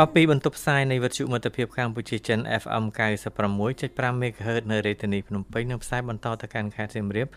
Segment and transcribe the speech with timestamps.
[0.00, 2.84] បាទពីបន្ទប់ផ្សាយនៃវិទ្យុមិត្តភាពកម្ពុជាចិន FM
[3.48, 7.28] 96.5 MHz នៅរាជធានីភ្នំពេញនិងផ្សាយបន្តទៅកាន់ខេត្តសៀមរាប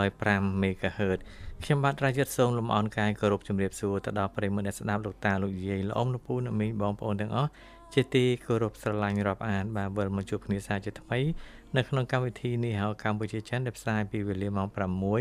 [0.00, 1.18] 105 MHz
[1.64, 7.50] ខ្ញុំបាទរាជិតសូមលំអរកាយគោរពជំរាបសួរទៅដល់ប្រិយមិត្តអ្នកស្ដាប់លោកតាលោកយាយលោកអ៊ំលោកពូអ្នកមីងបងប្អូនទាំងអស់
[7.94, 11.20] ជាទីគោរពស្រឡាញ់រាប់អានបាទវិលមកជួបគ្នាសាជាថ្មី
[11.76, 14.68] នៅក្នុងកម្មវិធីនេះហៅកម្ពុជាចិនដែលផ្សាយពីវេលាម៉ោង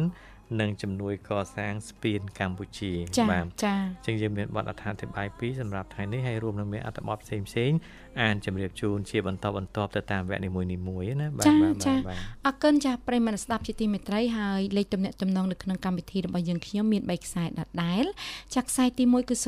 [0.61, 2.91] និងជំនួយកសាងស្ពានកម្ពុជា
[3.31, 7.71] បាទចា៎អញ្ចឹងយើងមានបទអត្ថាធិប្បាយ2សម្រាប់ថ្ងៃនេះហើយរួមនឹងមានអត្ថបទផ្សេងផ្សេង
[8.21, 10.61] អានជម្រាបជូនជាបន្តបន្ទាប់ទៅតាមវគ្គនីមួ
[11.01, 11.75] យៗណាបាទបាទ
[12.07, 17.49] បាទអរគុណចាស់ប្រិយមិត្តស្ដាប់ជាទីមេត្រីហើយលេខទំនាក់ទំនងនៅក្នុងកម្មវិធីរបស់យើងខ្ញុំមាន3ខ្សែដ
[17.83, 18.05] ដែល
[18.53, 19.47] ចាស់ខ្សែទី1គឺ010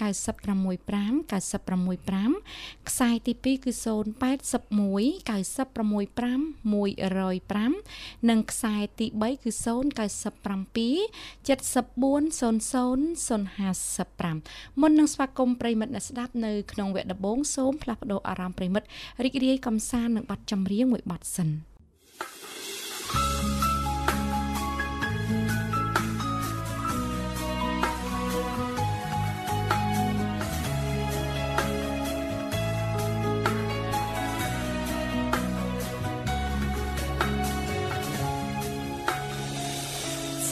[0.00, 3.84] 965 965ខ្សែទី2គឺ081
[5.28, 9.62] 965 105និងខ្សែទី3គឺ097
[11.48, 11.58] 7400
[13.28, 18.87] 055មុននឹងស្វាគមន៍ប្រិយមិត្តអ្នកស្ដាប់នៅក្នុងវគ្គដំបូងសូមផ្លាស់ប្ដូរអារម្មណ៍ប្រិមិត្ត
[19.23, 21.49] រីករាយកំសាន្តនឹងបទចម្រៀងមួយបទសិន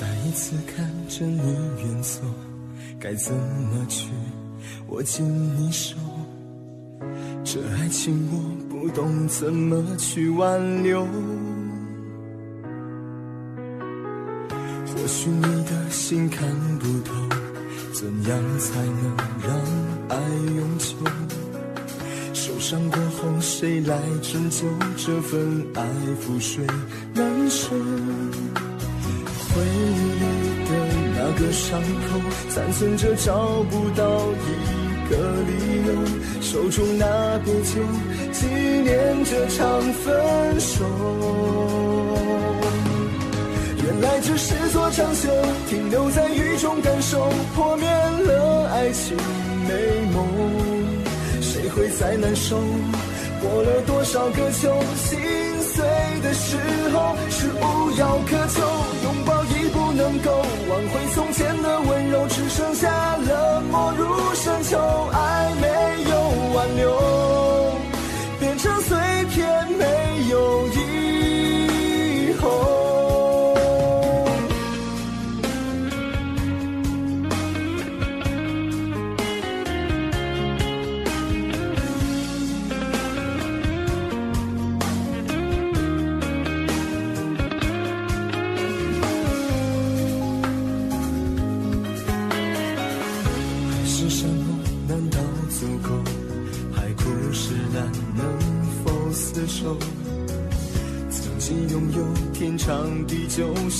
[0.04, 0.74] 再一次看
[1.14, 1.46] 着你
[1.82, 2.16] 远走，
[3.00, 4.10] 该怎么去
[4.88, 5.24] 握紧
[5.58, 5.96] 你手？
[7.45, 8.37] 这爱情我
[8.69, 11.05] 不懂怎么去挽留，
[14.87, 16.49] 或许你的心看
[16.79, 17.15] 不透，
[17.93, 19.49] 怎样才能让
[20.09, 20.17] 爱
[20.57, 20.97] 永久？
[22.33, 25.83] 受伤过后谁来拯救这份爱
[26.21, 26.67] 覆水
[27.15, 27.75] 难收？
[29.55, 29.65] 回忆
[30.21, 30.25] 里
[30.65, 30.71] 的
[31.17, 32.21] 那个伤口，
[32.51, 34.76] 残存着找不到一
[35.09, 35.53] 个理
[35.87, 35.89] 由。
[36.41, 37.81] 手中那杯酒，
[38.33, 40.85] 纪念这场分手。
[43.85, 45.29] 原来这是座长修，
[45.69, 49.17] 停留在雨中感受，破灭了爱情
[49.67, 49.73] 美
[50.13, 50.27] 梦。
[51.41, 52.57] 谁会再难受？
[53.43, 55.19] 过了多少个秋，心
[55.61, 55.85] 碎
[56.23, 56.57] 的时
[56.93, 58.61] 候是无药可救，
[59.05, 59.36] 拥抱
[59.97, 60.31] 能够
[60.69, 64.05] 挽回从前的温柔，只剩下冷漠如
[64.35, 64.79] 深秋，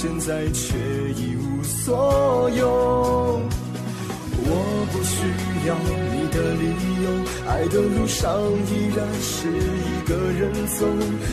[0.07, 0.79] 现在却
[1.21, 3.41] 一无所有。
[4.39, 5.27] 我不需
[5.67, 5.75] 要
[6.15, 6.65] 你的理
[7.03, 7.07] 由，
[7.51, 8.23] 爱的路上
[8.71, 10.87] 依然是一个人走。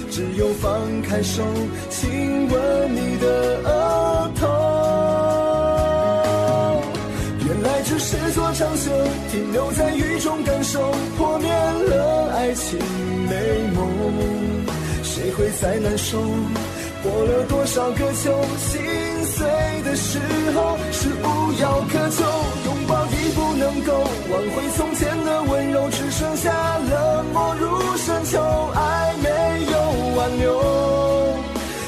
[0.09, 0.65] 只有放
[1.03, 1.43] 开手，
[1.91, 3.27] 亲吻你的
[3.63, 4.47] 额头。
[7.45, 8.89] 原来只是座长袖，
[9.31, 12.79] 停留在雨中感受，破灭了爱情
[13.29, 13.35] 美
[13.75, 13.87] 梦。
[15.03, 16.19] 谁会再难受？
[17.03, 18.81] 过了多少个秋，心
[19.25, 19.45] 碎
[19.83, 20.19] 的时
[20.55, 22.23] 候是无药可救，
[22.65, 23.93] 拥抱已不能够
[24.31, 28.39] 挽回从前的温柔，只剩下冷漠如深秋，
[28.73, 29.29] 爱没
[29.69, 29.77] 有
[30.15, 30.61] 挽留，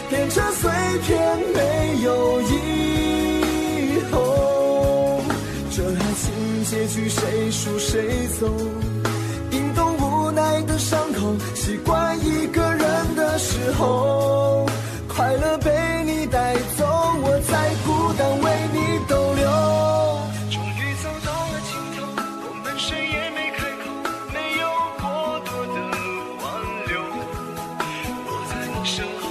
[0.10, 0.70] 变成碎
[1.08, 2.54] 片没有以
[4.12, 5.22] 后，
[5.72, 8.52] 这爱情结局谁输谁走？
[9.50, 14.66] 冰冻无奈的伤口，习惯一个人的时候。
[15.16, 15.72] 快乐被
[16.04, 16.86] 你带走，
[17.24, 19.48] 我在孤单为你逗留。
[20.52, 22.04] 终于走到了尽头，
[22.44, 23.88] 我们谁也没开口，
[24.36, 24.68] 没有
[25.00, 25.80] 过多的
[26.44, 26.46] 挽
[26.92, 27.00] 留。
[28.28, 29.24] 我在你身后，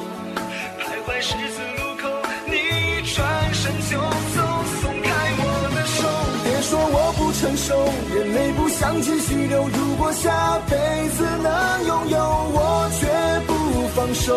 [0.80, 2.08] 徘徊十字路口，
[2.48, 3.20] 你转
[3.52, 4.00] 身就
[4.32, 4.40] 走，
[4.80, 5.44] 松开我
[5.76, 6.00] 的手。
[6.44, 7.76] 别说我不成熟，
[8.16, 9.68] 眼泪不想继续流。
[9.68, 10.74] 如果下辈
[11.10, 12.16] 子能拥有，
[12.56, 13.04] 我绝
[13.46, 13.52] 不
[13.94, 14.32] 放手。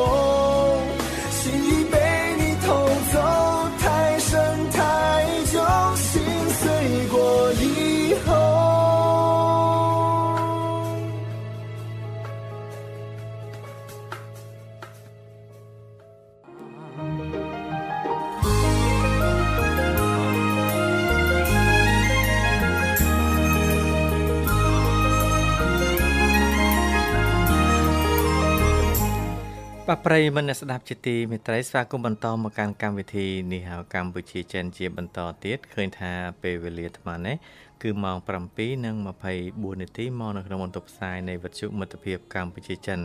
[29.92, 36.12] បាទប្រិយមិត្តអ្នកស្ដាប់ជាទីមេត្រីស្វាគមន៍បន្តមកកាន់កម្មវិធីនេះហៅកម្ពុជាចិនជាបន្តទៀតឃើញថា
[36.42, 37.36] ពេលវេលាអាត្មានេះ
[37.84, 43.00] គឺម៉ោង7:24នាទីមកនៅក្នុងបន្ទប់ផ្សាយនៃវិទ្យុមិត្តភាពកម្ពុជាចិន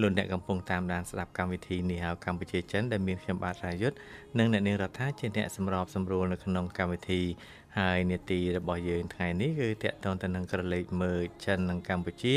[0.00, 3.96] លោកអ្នកកំពុងតាមដានស្ដាប់កម្មវិធីនេះហៅកម្ពុជាចិនដែលមានខ្ញុំបាទរាយុទ្ធ
[4.38, 7.22] និងអ្នកនាងរដ្ឋាជាអ្នកសម្របសម្រួលនៅក្នុងកម្មវិធី
[7.78, 12.36] ហើយនេតិរបស់យើងថ្ងៃនេះគឺតកតងទៅនឹងក្រឡេកមើលចិននិងកម្ពុជា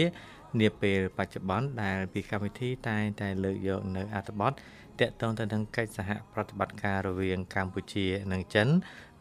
[0.60, 4.54] នាពេលបច្ចុប្បន្នដែលពីកម្មវិធីតែងតែលើកយកនៅអត្ថបទត
[5.02, 8.68] កតងទៅនឹងកិច្ចសហប្រតិបត្តិការរវាងកម្ពុជានិងចិន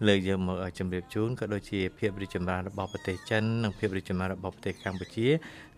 [0.07, 5.27] លើកយកមកឲ្យជម្រាបជូនក៏ដូចជាភាពរីកចម្រើនរបស់ប្រទេសចិននិងភាពរីកចម្រើនរបស់ប្រទេសកម្ពុជា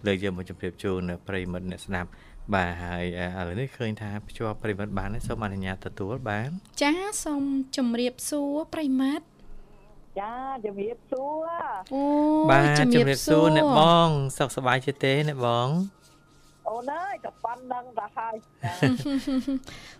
[0.06, 2.10] លើកយកមកជម្រាបជូននៅប្រិមិត្តអ្នកស្ដាប់
[2.54, 6.48] បាទហើយឥឡូវនេះឃើញថាភ្ជាប់ប្រិមិត្តបានសូមអនុញ្ញាតទទួលបាន
[6.82, 6.92] ចា
[7.24, 7.42] សូម
[7.76, 9.24] ជម្រាបសួរប្រិមិត្ត
[10.20, 10.34] ចា
[10.64, 11.48] ជំរាបសួរ
[11.94, 12.02] អូ
[12.50, 14.08] បាទជំរាបសួរអ្នកបង
[14.38, 15.68] សុខសប្បាយជាទេអ្នកបង
[16.68, 18.34] អូនអើយក៏ប៉ុណ្្នឹងទៅហើយ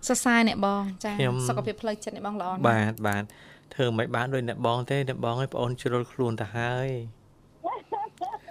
[0.06, 1.12] សរសើរអ្នកបងចា
[1.48, 3.24] សុខភាពផ្លូវចិត្តអ្នកបងល្អណាស់បាទបាទ
[3.74, 6.88] ធ្វើមិនបានដូចអ្នកបងទេអ្នកបងឲ្យបងអូនជ្រុលខ្លួនទៅហើយ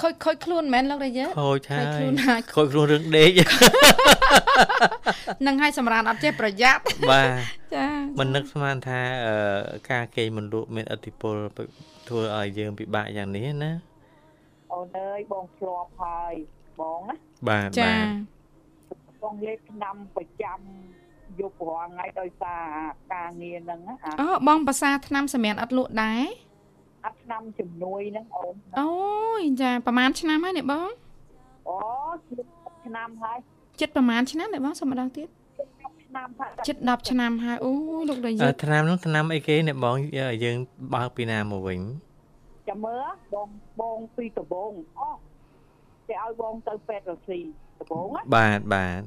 [0.01, 3.31] ខូចខូចខ្លួនមែនលោករាជខូចហើយខ្លួនហើយខូចខ្លួនរឿងដេក
[5.45, 6.81] នឹងឲ្យសម្រានអត់ចេះប្រយ័ត្ន
[7.11, 7.27] បាទ
[7.75, 7.87] ចា
[8.19, 9.01] មិននឹកស្មានថា
[9.91, 11.35] ការគេងមិនលក់មានឥទ្ធិពល
[12.07, 13.71] ធ្វើឲ្យយើងពិបាកយ៉ាងនេះណា
[14.73, 16.33] អូនអើយបងធ្លាប់ហើយ
[16.79, 17.15] បងណា
[17.49, 18.07] បាទបាទ
[19.23, 20.59] បងលេខឆ្នាំប្រចាំ
[21.41, 22.63] យប់រាល់ថ្ងៃដោយសារ
[23.13, 23.79] ការងារហ្នឹង
[24.21, 26.23] អូបងភាសាឆ្នាំសម្រាប់អត់លក់ដែរ
[27.05, 28.89] អាប់ឆ្នាំជំនួយហ្នឹងអូនអូ
[29.39, 30.89] យចាប្រហែលឆ្នាំហើយនេះបង
[31.69, 31.77] អូ
[32.29, 32.45] ជិត
[32.85, 33.37] ឆ្នាំហើយ
[33.79, 35.27] ជិតប្រហែលឆ្នាំនេះបងសុំម្ដងទៀត
[36.05, 39.95] ឆ្នាំហើយជិត10ឆ្នាំហើយអូយលោកដាយើឆ្នាំនោះឆ្នាំអីគេអ្នកបង
[40.43, 40.57] យើង
[40.93, 41.79] បើកពីណាមកវិញ
[42.69, 43.49] ចាំមើលបង
[43.81, 45.09] បងពីដបងអូ
[46.07, 47.39] គេឲ្យបងទៅពេទ្យរស៊ី
[47.81, 49.01] ដបងណាបាទបាទ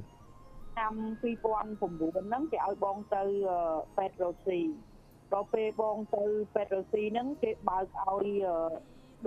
[0.75, 3.23] ឆ្នាំ2009ហ្នឹងគេឲ្យបងទៅ
[3.97, 4.61] ពេទ្យរស៊ី
[5.33, 8.29] ដល់ពេលបងទៅពេទ្យរស៊ីហ្នឹងគេបើកឲ្យ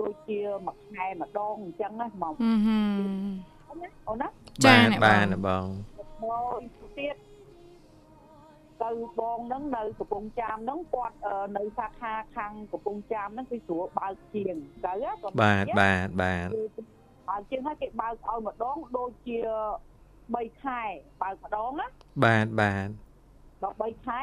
[0.00, 2.34] ដូចជាមួយខែម្ដងអញ្ចឹងណាមក
[4.08, 4.28] អូនណា
[4.64, 5.66] ចាបាទបង
[6.22, 6.26] ប
[6.58, 6.60] ង
[6.98, 7.16] ទៀត
[8.82, 8.90] ទៅ
[9.20, 11.16] បងហ្នឹងនៅកំពង់ចាមហ្នឹងគាត់
[11.56, 14.54] នៅសាខាខាងកំពង់ចាមហ្នឹងគឺស្រួលបើកជាង
[14.84, 16.48] ទៅគាត់បាទបាទបាទ
[17.28, 19.38] បើកជាងហើយគេបើកឲ្យម្ដងដូចជា
[20.40, 20.82] 3ខែ
[21.22, 21.86] បើកម្ដងណា
[22.24, 22.88] បាទបាទ
[23.62, 24.22] ដល់3ខែ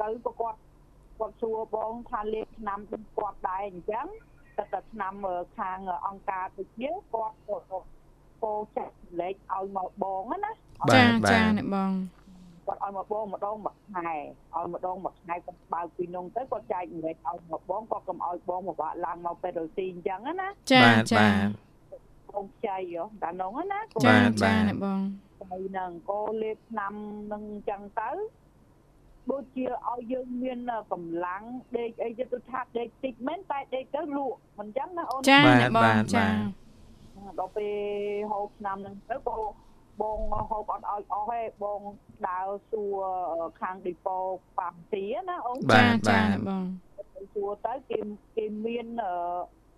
[0.00, 0.08] ទៅ
[0.40, 0.58] គាត់
[1.18, 4.06] គាត់សួរបងថាលេខឆ្នាំគាត់ដែរអញ្ចឹង
[4.56, 5.14] តែតែឆ្នាំ
[5.58, 7.36] ខាងអង្គការទៅជាគាត់
[8.42, 10.52] ពោចាក់លេខឲ្យមកបងណា
[10.94, 11.92] ចាចាអ្នកបង
[12.66, 14.12] គាត់ឲ្យមកបងម្ដងមួយខែ
[14.54, 20.82] ឲ្យម្ដងមួយខែគាត់បើកពីនងទៅគាត់ចែកលេខឲ្យមកបងគាត់កុំឲ្យបងមកបាក់ឡើងមកពេទ្យរស៊ីអញ្ចឹងណាចា
[21.12, 21.26] ចា
[22.32, 25.00] កូនខ្ចីហ៎តានងណាចាចាអ្នកបង
[25.50, 26.92] ហើយនឹងក៏លេបឆ្នាំ
[27.32, 28.10] នឹងអញ្ចឹងទៅ
[29.30, 30.58] ដូចជាឲ្យយើងមាន
[30.92, 31.42] កម្លាំង
[31.78, 36.26] ដេកអីទៅថាដេកតិចមែនតែដេកទៅលក់មិនអញ្ចឹងណាអូនចាអ្នកបងចា
[37.38, 37.74] ដល់ពេល
[38.30, 39.36] ហូបឆ្នាំនឹងទៅក៏
[40.00, 40.18] បង
[40.50, 41.80] ហូបអត់ឲ្យអស់ទេបង
[42.28, 43.00] ដើរសួរ
[43.60, 44.18] ខាងឌីប៉ូ
[44.58, 46.64] ប៉ាំទីណាអូនចាចាបង
[47.34, 47.98] សួរទៅគេ
[48.36, 48.86] គេមាន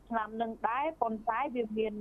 [0.08, 1.94] ឆ្នាំនឹងដែរប៉ុន្តែវាមាន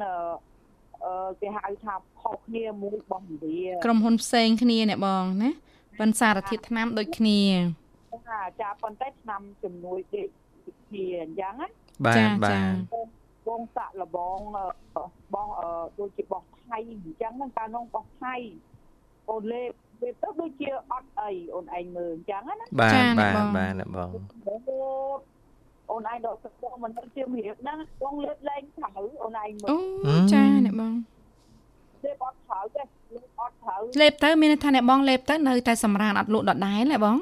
[1.06, 5.51] អឺគេហៅថាខុសគ្នាមួយរបស់ឥណ្ឌាក្រុមហ៊ុនផ្សេងគ្នាអ្នកបងណា
[6.00, 7.39] ប៉ុន្តែសារធាតុថ្នាំដូចគ្នា
[8.29, 10.22] ចាចាប៉ុន្តែថ្នាំជំនួយគេ
[10.88, 11.68] គ្នាអញ្ចឹងណា
[12.06, 13.10] បាទបាទ
[13.48, 14.39] បងសាក់លបង
[15.34, 15.48] បង
[16.00, 18.36] ដូចជាបោះថៃអញ្ចឹងហ្នឹងកាលនោះបោះថៃ
[19.29, 19.70] អូនលេប
[20.01, 24.10] វាទៅដូចជាអត់អីអូនឯងមើលអញ្ចឹងណាបាទបាទបាទអ្នកបង
[25.91, 29.70] អូនឯងដកទឹកបងមិនជារៀបហ្នឹងបងលេបលែងត្រូវអូនឯងមើល
[30.08, 30.94] អូចាអ្នកបង
[32.03, 32.84] លេបអត់ត្រូវទេ
[33.15, 33.68] លេបអត់ត្រូវ
[34.01, 37.15] លេបទៅមានន័យថាអ្នកបងលេបទៅនៅតែសម្រានអត់លក់ដដែលណាបង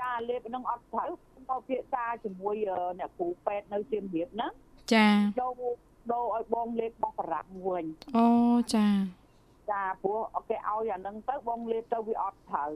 [0.00, 1.10] ចាលេបហ្នឹងអត់ត្រូវ
[1.50, 2.54] ទៅភាសាជាមួយ
[2.98, 4.52] អ្នកគ្រូពេទ្យនៅសៀមរាបហ្នឹង
[4.92, 5.06] ចា
[5.42, 5.62] ដូរ
[6.12, 7.84] ដូរឲ្យបងលេបបោះបារាំងវិញ
[8.16, 8.26] អូ
[8.74, 8.86] ចា
[9.70, 12.72] ចាព្រោះគេឲ្យអាហ្នឹងទៅបងលេបទៅវាអត់ត្រូវ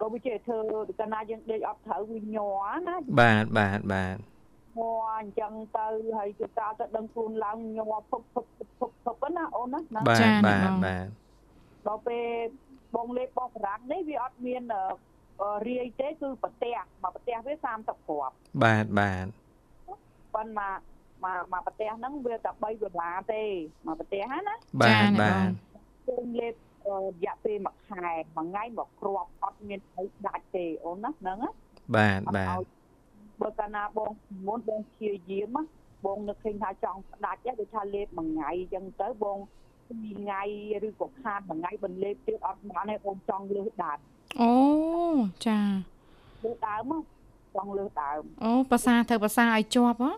[0.00, 0.60] ក៏វាជាធ្វើ
[0.98, 4.16] កាលណាយើងដេកអត់ត្រូវវាញ័រណាបាទបាទបាទ
[4.78, 5.86] ញ័រអញ្ចឹងទៅ
[6.18, 8.46] ហើយគឺតើទៅដឹងខ្លួនឡើងញ័រភពភព
[8.80, 11.06] ភពភពណាអូនណាបាទបាទបាទ
[11.88, 12.26] ដល់ពេល
[12.96, 14.62] បងលេបបោះបារាំងនេះវាអត់មាន
[15.68, 19.26] រាយទេគឺប្រទេសមកប្រទេសវា30គ្រាប់បាទបាទ
[20.34, 20.70] ប៉ុន្តែ
[21.24, 23.42] មកមកប្រទេសហ្នឹងវាតែ3ដុល្លារទេ
[23.86, 25.48] មកប្រទេសហ្នឹងណាបាទបាទ
[26.08, 26.54] គឺលេប
[26.88, 31.50] រយៈពេលមួយខែមួយថ្ងៃមកគ្រាប់អត់មានអីដាច់ទេអូនណាហ្នឹងណា
[31.96, 32.58] បាទបាទ
[33.40, 34.10] បើកាលណាបង
[34.46, 35.58] មុនបងព្យាយាម
[36.04, 39.38] បងនឹកឃើញថាចង់ផ្ដាច់ដូចថាលេបមួយថ្ងៃអញ្ចឹងទៅបង
[39.88, 40.42] ពីរថ្ងៃ
[40.86, 44.00] ឬក៏ខាតមួយថ្ងៃបន្លេបទៀតអត់បានទេបងចង់លើសដាច់
[44.40, 44.52] អូ
[45.46, 45.60] ចា
[46.44, 46.92] លើសដើម
[47.56, 50.12] ចង់លើសដើមអូភាសាធ្វើភាសាឲ្យជាប់ហ៎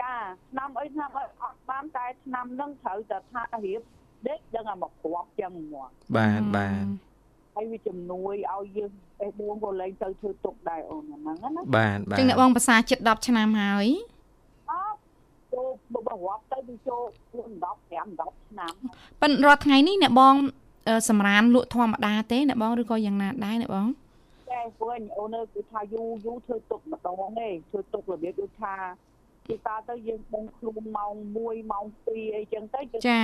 [0.00, 0.14] ចា
[0.50, 3.80] ឆ្នាំអីឆ្នាំអីអត់បានតែឆ្នាំនឹងត្រូវតែថារៀប
[4.28, 6.86] ដេកដឹងតែមកគ្រាប់ចឹងមកបាទបាទ
[7.54, 8.90] ហើយវាជំនួយឲ្យយើង
[9.22, 14.11] អេបួងក៏លែងទៅធ្វើទុកដែរអូនហ្នឹងណាបាទបាទចឹងអ្នកបងភាសាជិត10ឆ្នាំហើយអត់
[15.54, 18.74] ចូលបើរាប់ទៅវាចូល10 5 10ឆ្នាំ
[19.20, 20.34] ប៉ិនរាល់ថ្ងៃនេះអ្នកបង
[21.08, 23.86] សម្រានលក់ធម្មតាទេអ្នកបងឬក៏យ៉ាងណាដែរអ្នកបង
[24.50, 28.74] តែវិញអូនគឺថាយូរយូរធ្វើទុកម្ដងទេធ្វើទុករបៀបដូចថា
[29.48, 33.22] គេតើទៅយើងបងខ្លួនម៉ោង1ម៉ោង2អីចឹងទៅចា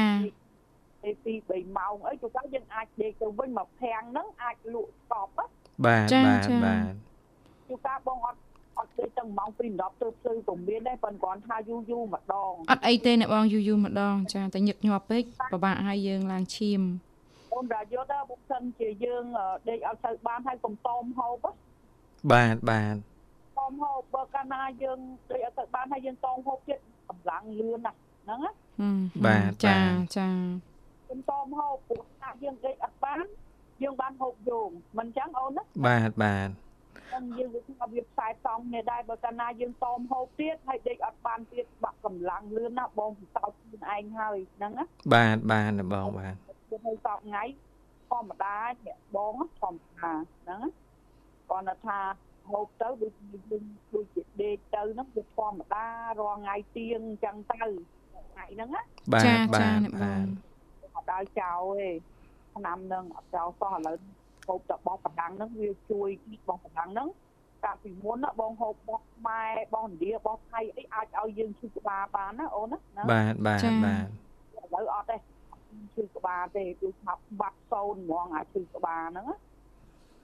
[1.02, 5.50] ពេល2 3ម៉ោងអីជួនកាលយើងអាចដេកទៅវិញមកភាំងហ្នឹងអាចលក់ស្កប់បាទ
[5.86, 6.38] បាទបាទ
[7.68, 8.38] ជួនកាលបងអត់
[8.78, 16.80] អត់ទេទាំងម៉ោង2 10ទៅភ្លឺពុំមានដែរប៉ុន្តែគ្រាន់ថាយូរយូរម្ដងអត់អីទេអ្នកបងយូរយូរម្ដងចាតែញឹកញាប់ពេកពិបាកឲ្យយើងឡើងឈាម
[17.54, 19.24] អូនរាយុទ្ធបុកសិនជាយើង
[19.68, 21.46] ដេកអត់ទៅបានហើយកុំតោមហូប
[22.32, 22.96] បាទបាទ
[23.58, 24.98] តមហូបបើកាលណាយើង
[25.30, 28.50] ដូចអត់ទៅបានហើយយើងតងហូបទៀតកម្លាំងលឿនណាស់ហ្នឹងណា
[29.26, 29.78] បាទចា
[30.16, 30.28] ចា
[31.06, 33.24] ខ្ញុំតមហូបព្រោះថាយើងដេកអត់បាន
[33.82, 34.68] យើងបានហូបយង
[34.98, 44.84] មិនចឹងអូនណាបាទបាទហ្នឹងយើងវាថាវាខ្សែតំនេះដែរបើកាលណាយើងតមហូបទៀតហើយដេកអត់បានទៀតបាក់កម្លាំងលឿនណាបងពិសោធន៍ខ្លួនឯងហើយហ្នឹងណា
[45.14, 46.34] បាទបាទបងបាទ
[46.68, 47.44] គឺឲ្យតបថ្ងៃ
[48.10, 50.60] ធម្មតាអ្នកបងធម្មតាហ្នឹង
[51.50, 51.98] គាត់ថា
[52.50, 53.12] ហូបទៅដូច
[53.50, 55.86] យើងដូចជាដេកទៅហ្នឹងវាធម្មតា
[56.20, 57.56] រាល់ថ្ងៃទៀងអញ្ចឹងទៅ
[58.32, 58.82] ថ្ងៃហ្នឹងណា
[59.24, 60.24] ចាចាអ្នកបង
[60.94, 61.90] អត់ដើរចោលទេ
[62.54, 63.96] ឆ្នាំហ្នឹងអត់ចោលសោះឥឡូវ
[64.48, 67.08] ហូបតែបោះប្រដាំងហ្នឹងវាជួយគីបោះប្រដាំងហ្នឹង
[67.64, 69.42] កាលពីមុនបងហូបបោះម៉ែ
[69.74, 72.78] បោះឥណ្ឌាបោះថៃអីអាចឲ្យយើងឈឺក្បាលបានណាអូនណា
[73.12, 75.16] បាទបាទបាទឥឡូវអត់ទេ
[75.96, 79.26] ឈឺក្បាលទេគឺថាបាត់សូនហ្មងអាឈឺក្បាលហ្នឹង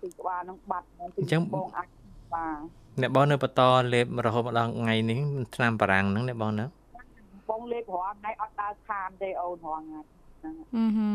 [0.01, 1.89] ឈឺក្បាលហ្នឹងបាត់ហ្មងអញ្ចឹងបងអាច
[2.35, 2.59] បាទ
[3.01, 3.63] អ្នកបងនៅបន្ត
[3.93, 5.19] លេបរហូតមកដល់ថ្ងៃនេះ
[5.55, 6.67] ឆ្នាំបារាំងហ្នឹងអ្នកបងណា
[7.51, 10.01] បងលេបរាល់ថ្ងៃអត់ដើរខានទេអូនរាល់ថ្ងៃ
[10.45, 11.09] ហ្នឹងអឺហឺ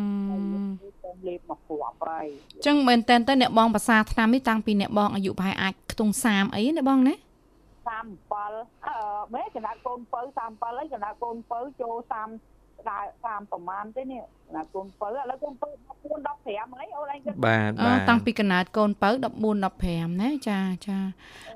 [1.03, 8.95] បងលេបមកគ្រាប់ហើយអញ្ចឹងមែនតើតើអ្នកបងភាសាឆ្នាំនេះតាំងពីអ្នកបងអាយុប្រហែលអាចខ្ទង់30អីណាបងណា37អឺ
[9.33, 11.95] មែនកណ្ដាលកូនពៅ37ហើយកណ្ដាលកូនពៅចូល
[12.43, 14.23] 30ដើរតាមប្រមាណទេនេះ
[14.55, 15.67] ណាកូនពៅឥឡូវកូនពៅ
[16.07, 19.13] 14 15ហើយអូនឯងគិតបាទបាទតាំងពីកណាតកូនពៅ14
[19.65, 20.97] 15ណាចាចា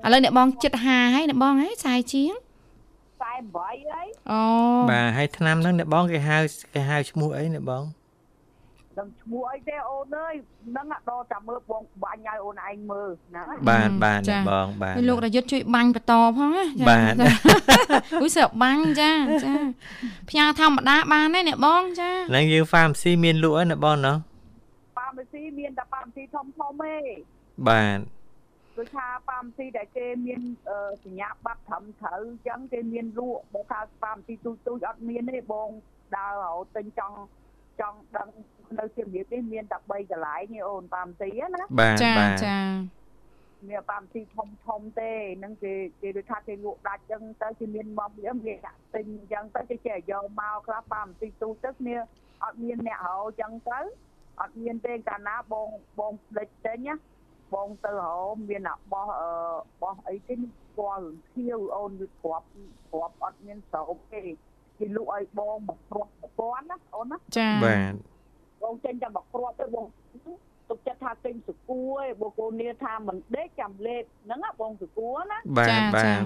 [0.04, 2.34] ឥឡូវអ្នកបងចិត្ត50ហើយអ្នកបងហ៎ខ្សែជាង
[3.22, 4.40] 48ហើយអូ
[4.90, 6.38] បាទហើយឆ្នាំហ្នឹងអ្នកបងគេហៅ
[6.74, 7.84] គេហៅឈ្មោះអីអ្នកបង
[8.98, 10.34] ដឹងឈ្មោះអីទេអូនអើយ
[10.66, 17.14] ហ្នឹងដល់ចាំមើលបងបាញ់ឲ្យអូនឯងមើលហ្នឹងបាទបាទបងបាទលោករយុទ្ធជួយបាញ់បន្តផងណាបាទ
[18.20, 19.12] អ៊ុយសើបាញ់ចា
[19.44, 19.52] ចា
[20.30, 24.12] ផ្ញើធម្មតាបានទេអ្នកបងចាហ្នឹងយើង pharmacy មានលក់ហើយណាបងណា
[24.96, 26.96] pharmacy មានតែ pharmacy ធំធំទេ
[27.68, 27.98] បាទ
[28.76, 30.40] ដូចថា pharmacy ដែលគេមាន
[31.04, 35.68] សញ្ញាបត្រត្រឹមត្រូវអញ្ចឹងគេមានលក់បើថា pharmacy ទូទូចអត់មានទេបង
[36.16, 37.16] ដើររត់ទិញចង់
[37.80, 38.28] ចង់ដឹង
[38.78, 42.14] នៅជារៀបនេះមានតែ3កន្លែងនេះអូនប៉ាមទីណាបាទចា
[42.44, 42.58] ចា
[43.68, 45.12] មានប៉ាមទីធំធំទេ
[45.44, 51.96] នឹងគេគេដូចថាគេលក់ដាច់ចឹងទៅគេមានមកវាមានដាក់ទិញចឹងទៅគេចេះយកមកខ្លះប៉ាមទីទូទៅគ្នា
[52.44, 53.80] អត់មានអ្នករោចឹងទៅ
[54.40, 56.94] អត់មានទេកាលណាបងបងផ្លិចទិញណា
[57.54, 58.16] បងទៅរោ
[58.48, 59.30] មានអាបោះអឺ
[59.82, 62.46] បោះអីគេស្គាល់ខៀវអូនវាគ្រាប់
[62.90, 64.22] គ្រាប់អត់មានស្រោបទេ
[64.78, 67.94] គេលក់ឲ្យបងមកគ្រាប់ពាន់ណាអូនណាចាបាទ
[68.62, 69.86] បងចេញតែមកគ្រាប់ទៅបង
[70.68, 76.22] ទុកចិត្តថាទិញសគួរឯងបងកូននាថាមិនដេកចាំលេបហ្នឹងណាបងសគួរណាបាទបាទ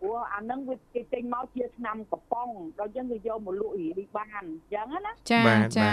[0.00, 2.48] ព្រោះអាហ្នឹងវាគេទិញមកជាឆ្នាំកំប៉ុង
[2.78, 5.40] ដល់ចឹងគេយកមកលក់រីរីបានអញ្ចឹងណាចា
[5.78, 5.90] ចា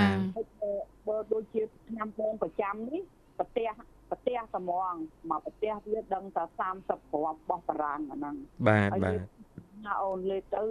[1.07, 3.03] បើដូចជាឆ្នាំបងប្រចាំនេះ
[3.39, 3.69] ប្រទេស
[4.53, 4.95] ប្រទេសត្មង
[5.29, 6.43] មកប្រទេសវាដឹងតែ
[6.77, 8.35] 30គ្រាប់បោះបារាំងអាហ្នឹង
[8.67, 9.19] បាទបាទ
[9.85, 10.63] ណាអូនលេទៅ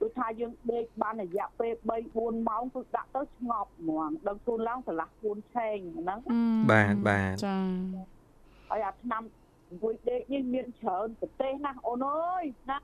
[0.00, 6.18] គឺថាយើងដេកបានរយៈពេល3 4ម៉ោងគឺដាក់ទៅស្ងប់ហ្មងដឹងខ្លួនឡើងឆ្លាស់ខ្លួនឆេងហ្នឹង
[6.72, 7.58] បាទបាទចា
[8.70, 9.22] ហើយអាឆ្នាំ
[9.68, 12.78] អង្គុយដេកនេះមានច្រើនប្រទេសណាអូនអើយណា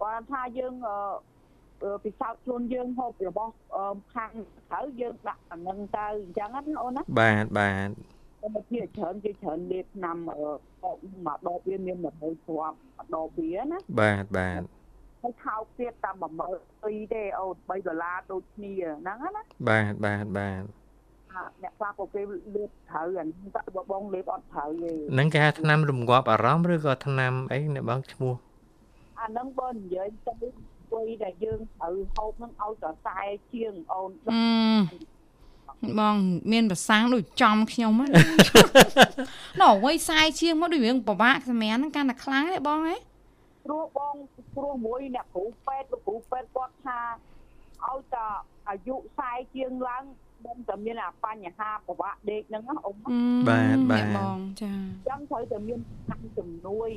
[0.00, 3.52] គាត់ថាយើងអឺពិសោធន៍ខ្លួនយើងហូបរបស់
[4.14, 4.30] ខាង
[4.70, 7.88] ត្រូវយើងដាក់អានឹងទៅអញ្ចឹងណាអូនណាបាទបាទ
[8.54, 10.90] មកជាច្រើនគេច្រើនលេបឆ្នាំអឺ
[11.26, 12.76] មកដបវាមាន100គ្រាប់
[13.14, 14.62] ដបវាណាបាទបាទ
[15.22, 16.16] ហើយថោកទៀតតាម
[16.64, 20.62] 12000ទេអូន3ដុល្លារដូចគ្នាហ្នឹងណាបាទបាទបាទ
[21.62, 22.22] អ្នកខ្លះក៏គេ
[22.56, 23.60] លេបត្រូវអានេះតែ
[23.92, 28.34] បងលេបអត់ត្រូវទេហ្នឹងគេហៅថ្នាំរងាប់អារម្មណ៍ឬក៏ថ្នាំអីអ្នកបងឈ្មោះ
[29.20, 30.34] អាហ្នឹងបើនិយាយទៅ
[30.92, 33.18] ពេលដែលយើងត្រូវហូបហ្នឹងឲ្យសរសៃ
[33.52, 34.10] ជាងអូន
[36.00, 36.16] បង
[36.52, 38.10] មានប្រសាំងដូចចំខ្ញុំហ្នឹង
[39.60, 42.96] ណ៎អ្វីខ្សែជាងមកដូចរឿងពិបាកសម្រាប់ហ្នឹងកាន់តែខ្លាំងទេបងហ៎
[43.64, 44.14] ព្រោះបង
[44.56, 46.98] ព្រោះមួយអ្នកគ្រូពេទ្យលោកគ្រូពេទ្យគាត់ថា
[47.86, 48.26] ឲ្យតែ
[48.68, 50.04] អាយុ40ជាងឡើង
[50.44, 52.96] បងតែមានអាបញ្ហាប្រវាក់ដេកហ្នឹងណាអ៊ំ
[53.48, 54.72] បាទបាទបងចា
[55.08, 56.90] ចឹងត្រូវតែមានខាងជំនួយ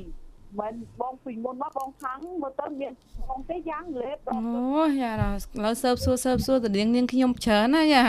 [0.59, 2.93] មិនបងពីមុនមកបងខាងមើលទៅមាន
[3.29, 4.39] បងទេយ៉ាងលេបអូ
[5.01, 5.15] យ៉ាឥ
[5.63, 8.03] ឡូវសើបសួរសើបសួរទៅនាងនាងខ្ញុំច្រើនណាយ៉ា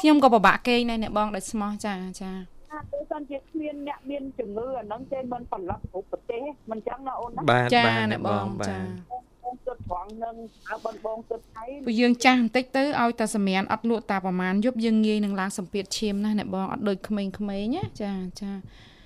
[0.00, 2.30] ខ្ញុំក៏ពិបាកគេងដែរអ្នកបងដោយស្មោះចាចា
[2.70, 8.78] ថាទៅសិនជាគ្មានអ្នកមានជំងឺអាហ្នឹងទេមិនផលិតគ្រប់ប្រទេសមិនចឹងណាអូនណាបាទចាអ្នកបងចា
[9.44, 10.34] បងគិតត្រង់នឹង
[10.70, 18.50] អើបងបងគិតថៃព្រោះយើងចាស់បន្តិចទៅឲ្យតែសម្រានអត់លក់តាប្រហែលយប់យើងងាយនឹងឡើងសម្ពាធឈាមណាអ្នកបងអត់ដូចក្មេងៗណាចាចា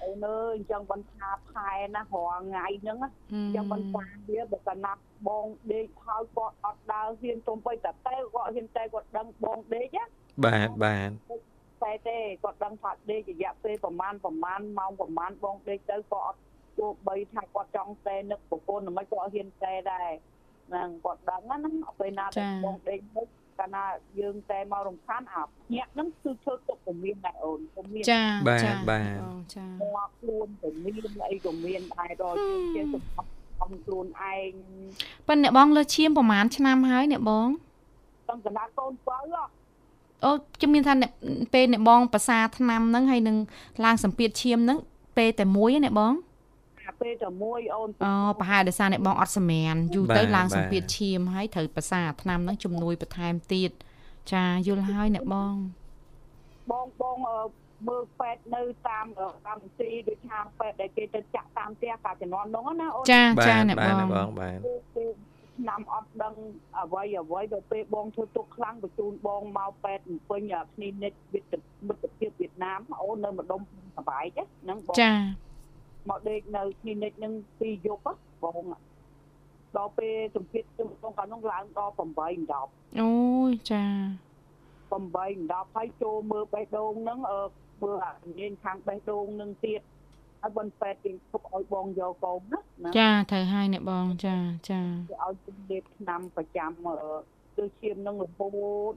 [0.09, 10.05] អូនអើយអញ្ចឹងបន្តថាផែណារាល់ថ្ងៃហ្នឹងអញ្ចឹងបន្តថាវាបើកណាត់បងដេកហើយគាត់អត់ដើរហ៊ានទុំបីតែតែគាត់ហ៊ានតែគាត់ដឹងបងដេកណា
[10.45, 11.11] បាទបាទ
[11.83, 16.39] តែទេគាត់ដឹងថាដេករយៈពេលប្រហែលប្រហែលម៉ោងប្រហែលបងដេកទៅក៏អត់
[16.79, 20.11] ទោះបីថាគាត់ចង់តែនឹកប្រពន្ធមិនក៏ហ៊ានតែដែរ
[20.69, 21.59] ហ្នឹងគាត់ដឹងណា
[22.01, 22.27] ពេលណា
[22.65, 23.23] បងដេកទៅ
[23.59, 23.85] កាលណា
[24.21, 29.21] យើងតែមករំខានអាភ្ញាក់ហ្នឹងគឺធ្វើទុកពុំមានដែរអូនពុំមានចាបាទបាទ
[29.55, 34.51] ចាមកខ្លួនពុំមានអីក៏មានដែរដល់យើងជាសុខភាពខ្លួនឯង
[35.29, 37.49] ប៉ិនអ្នកបងលើឈាមប្រហែលឆ្នាំហើយអ្នកបង
[38.29, 39.19] តាំងកណ្ដាលកូនបើ
[40.25, 40.95] អូខ្ញុំមានថា
[41.55, 43.37] ពេលអ្នកបងប្រសាថ្នាំហ្នឹងហើយនឹង
[43.85, 44.79] ឡើងសម្ពាធឈាមហ្នឹង
[45.17, 46.13] ពេលតែមួយណាបង
[47.01, 53.71] ពេលតែមួយអូនអូប្រហែលដោយសារអ្នកបងអត់សម្រានយូរទៅឡើងសម្ពាធឈាមហើយត្រូវប្រសាថ្នាំហ្នឹងជំនួយបន្ថែមទៀត
[54.33, 55.55] ចាយល់ហើយអ្នកបង
[56.71, 57.17] បងបង
[57.89, 59.07] មើលពេទ្យនៅតាម
[59.47, 64.59] កម្មវិធីដូចខាងពេទ្យដែលគេទៅចាក់តាមផ្ទះកាលជំនាន់នោះណាអូនចាចាអ្នកបងបងបាទ
[65.59, 66.35] ឆ្នាំអត់ដឹង
[66.79, 70.43] អ្វីអ្វីដល់ពេលបងធ្វើទុកខ្លាំងបញ្ជូនបងមកពេទ្យពេញ
[70.75, 73.61] គ្លីនិកវិទ្យាមិត្តភាពវៀតណាមអូននៅម្ដុំ
[73.97, 75.13] សបាយហ្នឹងបងចា
[76.09, 78.03] មកដេកនៅគ្លីនិកហ្នឹងពីរយប់
[78.45, 78.65] បង
[79.77, 83.13] ដល់ពេលសម្ពាធខ្ញុំក្នុងកាលនោះឡើងដល់8 10អូ
[83.51, 83.85] យចា
[84.91, 87.41] 8 10ហើយចូលមើលបេះដូងហ្នឹងអឺ
[87.83, 89.81] មើលអាញខាងបេះដូងហ្នឹងទៀត
[90.41, 94.37] ហើយបនពេទ្យគេទុកឲ្យបងយកកូនណាចាត្រូវហើយអ្នកបងចា
[94.71, 94.81] ចា
[95.11, 96.71] គេឲ្យជំលេបឆ្នាំប្រចាំ
[97.57, 98.49] គឺឈាមនឹងរហូ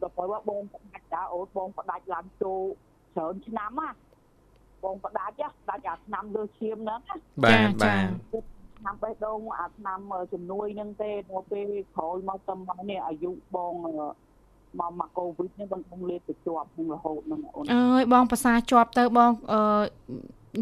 [0.02, 2.62] តដល់ពេលបងផ្ដាច់តាអូនបងផ្ដាច់ឡើងចូល
[3.16, 3.90] ច្រើនឆ្នាំណា
[4.84, 7.00] បងផ្ដាច់ផ្ដាច់អាឆ្នាំលើឈាមហ្នឹង
[7.44, 8.08] បាទបាទ
[8.80, 10.00] ឆ្នាំបេះដូងអាឆ្នាំ
[10.34, 13.74] ជំនួយហ្នឹងទេដល់ពេលក្រោយមកទៅមកនេះអាយុបង
[14.80, 19.62] មកមកកូវីដនេះបងបងលេបទៅជាប់នឹងរហូតនឹងអូនអើយបងភាសាជាប់ទៅបងអឺ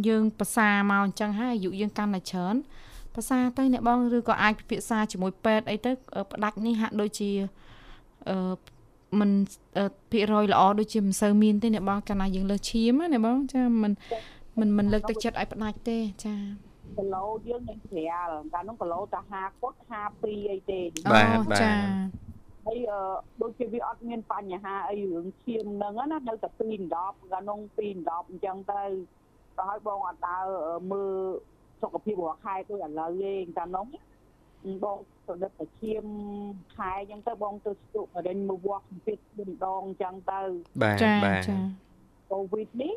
[0.07, 2.55] យើងភាសាមកអញ្ចឹងហើយអាយុយើងកាន់តែច្រើន
[3.15, 5.91] ភាសាទៅអ្នកបងឬក៏អាចពិភាក្សាជាមួយពេទ្យអីទៅ
[6.31, 7.31] ផ្ដាច់នេះហាក់ដូចជា
[8.29, 8.35] អឺ
[9.19, 9.29] มัน
[10.11, 13.91] ភាគរយល្អដូចជាមិនសូវមានទេអ្នកបងកាលណាយើងលើសឈាមណាបងចាមិន
[14.59, 16.35] មិនមិនលើកទឹកចិត្តឲ្យផ្ដាច់ទេចា
[16.97, 19.77] គីឡូយើងនឹងស្រាលកាលនោះគីឡូតែ50គាត់
[20.15, 20.79] 52អីទេ
[21.13, 21.73] បាទបាទចា
[22.65, 22.79] ហើយ
[23.41, 26.59] ដូចជាវាអត់មានបញ្ហាអីរឿងឈាមហ្នឹងណានៅតែ2
[26.95, 28.81] 10កាលនោះ2 10អញ្ចឹងទៅ
[29.57, 30.45] ក៏ឲ្យបងអត់ដើរ
[30.91, 31.13] មើល
[31.81, 33.85] សុខភាពរាល់ខែដូចឥឡូវទេកាលនោះ
[34.83, 36.05] បងប្រឌិតតែឈាម
[36.75, 39.17] ខែអញ្ចឹងទៅបងទៅស្ទុករិញមកវាស់សម្ពាធ
[39.47, 40.41] ម្ដងអញ្ចឹងទៅ
[40.81, 41.49] បាទបាទ
[42.31, 42.93] កូវីដនេះ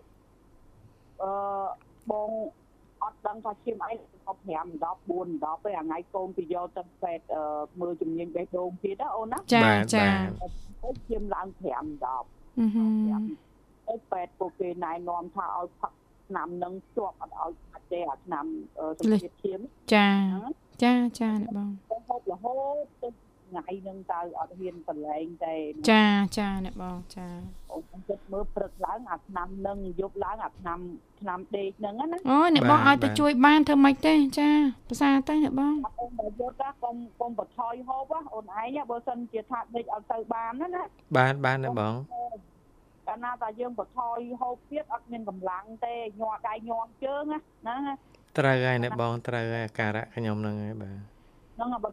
[1.22, 1.32] អឺ
[2.10, 2.30] បង
[3.02, 3.92] អត់ដឹងថាឈាមអី
[4.26, 7.24] 15 10 4 10ពេលថ្ងៃកូនពីយកទៅពេទ្យ
[7.80, 9.62] មើលជំនាញបេះដូងទៀតណាអូនណាចា
[9.94, 10.06] ចា
[11.08, 12.66] ឈាមឡើង5 10អឺ
[13.86, 15.92] ហើយពេទ្យពួកគេណែនាំថាឲ្យផឹក
[16.28, 18.44] ឆ្នាំនឹងជាប់អត់ឲ្យបាត់ទេអាឆ្នាំ
[18.98, 19.60] សម្ពាធឈាម
[19.94, 20.08] ចា
[20.82, 21.70] ចាចាអ្នកបង
[22.08, 23.08] ហូបរហូតទៅ
[23.52, 25.54] ថ្ងៃនឹងទៅអត់ហ៊ានកន្លែងទេ
[25.90, 26.04] ចា
[26.38, 27.28] ចាអ្នកបងចា
[27.72, 30.78] អូនគិតមើលព្រឹកឡើងអាឆ្នាំនឹងយប់ឡើងអាឆ្នាំ
[31.20, 34.50] ឆ្នាំដេកហ្នឹងណាអូយអ្នកបងឲ្យទៅជួយបានធ្វើម៉េចទេចា
[34.88, 40.82] ភាសាទៅអ្នកបងអូនបើយល់ថាកុំកុំបថយហូបអូនឯងបើសិនជាថាដេកឲ្យទៅបានណាណា
[41.16, 41.94] បានបានអ្នកបង
[43.08, 47.94] កាលណាតែយើងបថយហូបទៀតអត់មានកម្លាំងទេញ័រដៃញ័រជើងណាណា
[48.38, 50.96] ត្រូវហើយអ្នកបងត្រូវហើយអាការៈខ្ញុំហ្នឹងហើយបាទ
[51.54, 51.90] ហ្នឹងបើ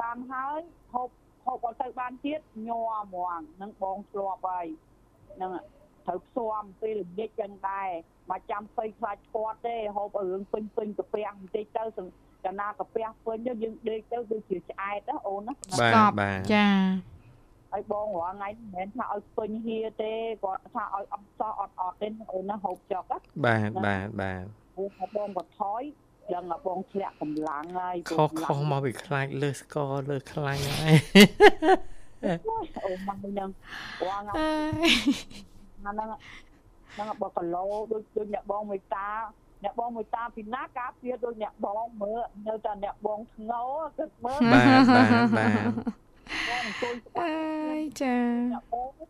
[0.00, 0.60] បានហើយ
[0.94, 1.08] ហូប
[1.44, 4.66] ហូបអត់ទៅបានទៀតញ័រហ្មងហ្នឹងបងធ្លាប់ហើយ
[5.34, 5.50] ហ្នឹង
[6.06, 7.90] ត្រូវផ្សំពេលល្ងាចចឹងដែរ
[8.30, 11.84] មកចាំពេញខ្លាចស្ពាត់ទេហូបរឿងពេញពេញកាពះបន្តិចទៅ
[12.44, 16.68] កាលណាកាពះពេញទៅយើងដេកទៅដូចជាឆ្អែតណាអូនណាបាទបាទចា
[17.72, 20.12] ហើយបងរាល់ថ្ងៃមិនមែនថាឲ្យពេញហៀទេ
[20.44, 24.44] គាត់ថាឲ្យអត់សោះអត់អត់ទេអូនណាហូបចុកបាទបាទបាទ
[24.96, 25.82] ព្រោះបងបថយ
[26.34, 29.76] ដឹងថាបងធ្លាក់កម្លាំងហើយខុសខុសមកពីខ្លាចលើស្ក
[30.10, 30.96] លើខ្លាញ់ហើយ
[32.84, 33.48] អូមកនឹង
[34.02, 36.08] វងហ្នឹង
[36.94, 39.08] ហ្នឹងបើគីឡូដូចដូចអ្នកបងមេតា
[39.64, 43.62] អ្នកបងមួយតាពីណាការពារដូចអ្នកបងមើលនៅតែអ្នកបងធ្ងោ
[43.98, 45.68] គិតមើលបាទបាទបាទ
[46.48, 48.16] បងអង្គុយអើយចា
[48.52, 49.09] អ្នកបងហ្នឹងន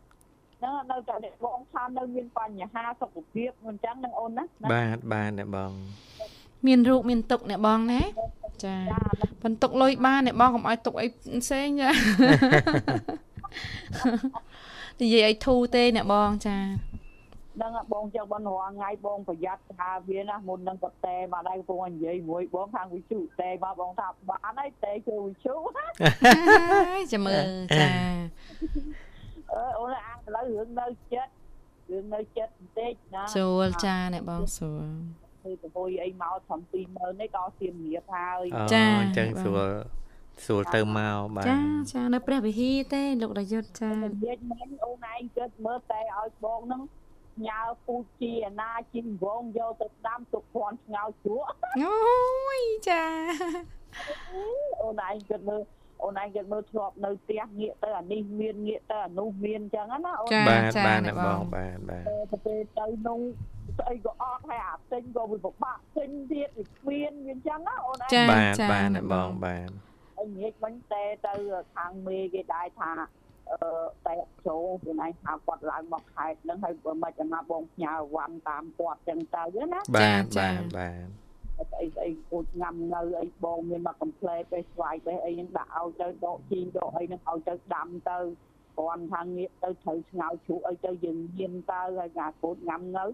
[1.09, 5.71] តែអ្នកបងថានៅមានបញ្ហាសុខភាពមិនអញ្ចឹងនឹងអូនណាបាទបាទអ្នកបង
[6.67, 8.01] មានរូបមានទុកអ្នកបងណា
[8.63, 8.75] ចា
[9.43, 11.07] បន្ទុកលុយបានអ្នកបងកុំឲ្យទុកអី
[11.43, 11.89] ផ្សេងចា
[15.01, 16.57] និយាយឲ្យធូរទេអ្នកបងចា
[17.61, 25.55] ដឹងបងចឹងបងរាល់ថ្ងៃបងប្រយ័ត្នថាវាណាមុននឹងក៏តែមកដៃកំពុងនិយាយមួយបងខាងវិជុតែមកបងថាបានហើយតែជួយវិជុ
[27.11, 27.45] ចាំមើល
[27.77, 27.89] ចា
[29.53, 31.31] អឺអូនអាឥឡូវរឿងនៅចិត្ត
[31.91, 34.87] រឿងនៅចិត្តបន្តិចណាស្រួលចាអ្នកបងស្រួល
[35.41, 36.61] ធ្វើប្រហុយអីមកត្រឹម
[36.91, 39.69] 20000នេះក៏សៀមរៀបហើយចាអញ្ចឹងស្រួល
[40.45, 41.59] ស្រួលទៅមកបាទចា
[41.93, 46.81] ចានៅព្រះវិហារទេលោករយុទ្ធចានិយាយមែនអូនឯងគិតមើលតែឲ្យបងនឹង
[47.47, 51.47] ញ៉ាពូជាណាជីវងយកទៅដាំទុកគ្រាន់ស្ងោជ្រក់
[51.83, 53.03] អូយចា
[54.81, 55.61] អូនឯងគិតមើល
[56.03, 63.21] អូនឯងគិតមើលធ្លាប់នៅផ្ទះងាកទៅអានេះមានងាកទៅអានោះមានអញ្ចឹងណាអូនបាទបាទបងបាទបាទទៅទៅនោះ
[63.79, 69.69] ស្អីក៏អត់ហើយអាទិញក៏វាពិបាកទិញទៀតវាគ្មានវាអញ្ចឹងណាអូនឯងបាទបាទបងបាទ
[70.17, 71.33] ហើយងាកវិញតែទៅ
[71.75, 72.91] ខាងមេគេដែរថា
[73.51, 73.59] អឺ
[74.05, 74.15] តែ
[74.47, 81.07] ចូលខ្លួនឯងថាគាត់ឡើងមកខេត្តហ្នឹងហើយបើមិនចាំបងផ្ញើវ៉ាន់តាមគាត់ចឹងទៅណាបាទបាទបាទ
[81.57, 88.17] ស្អីស្អីគូចញ៉ាំនៅអីបងមានមកកំ pl ពេលស្វាយពេលអីហ្នឹងដាក់ឲ្យទៅដកជីងដកអីហ្នឹងឲ្យទៅដាំទៅ
[88.77, 93.05] គ្រាន់ថាងាកទៅត្រូវស្ងោជ្រូកអីទៅយើងញៀនទៅហើយអាកូនញ៉ាំនៅ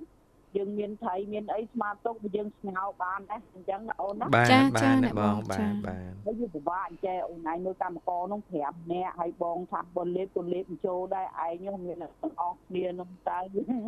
[0.56, 13.40] យើងមានថៃមានអីស្មាទុកយើងស្ងោបានដែរអញ្ចឹងណាអូនណាបាទបាទបងបាទបាទហើយយើងពិបាកអញ្ចេះអូនឯងនៅកម្មករនោះ5នាក់ហើយបងថាបនលេបក៏លេបចូលដែរឯងនោះមានទាំងអស់គ្នានោះតើ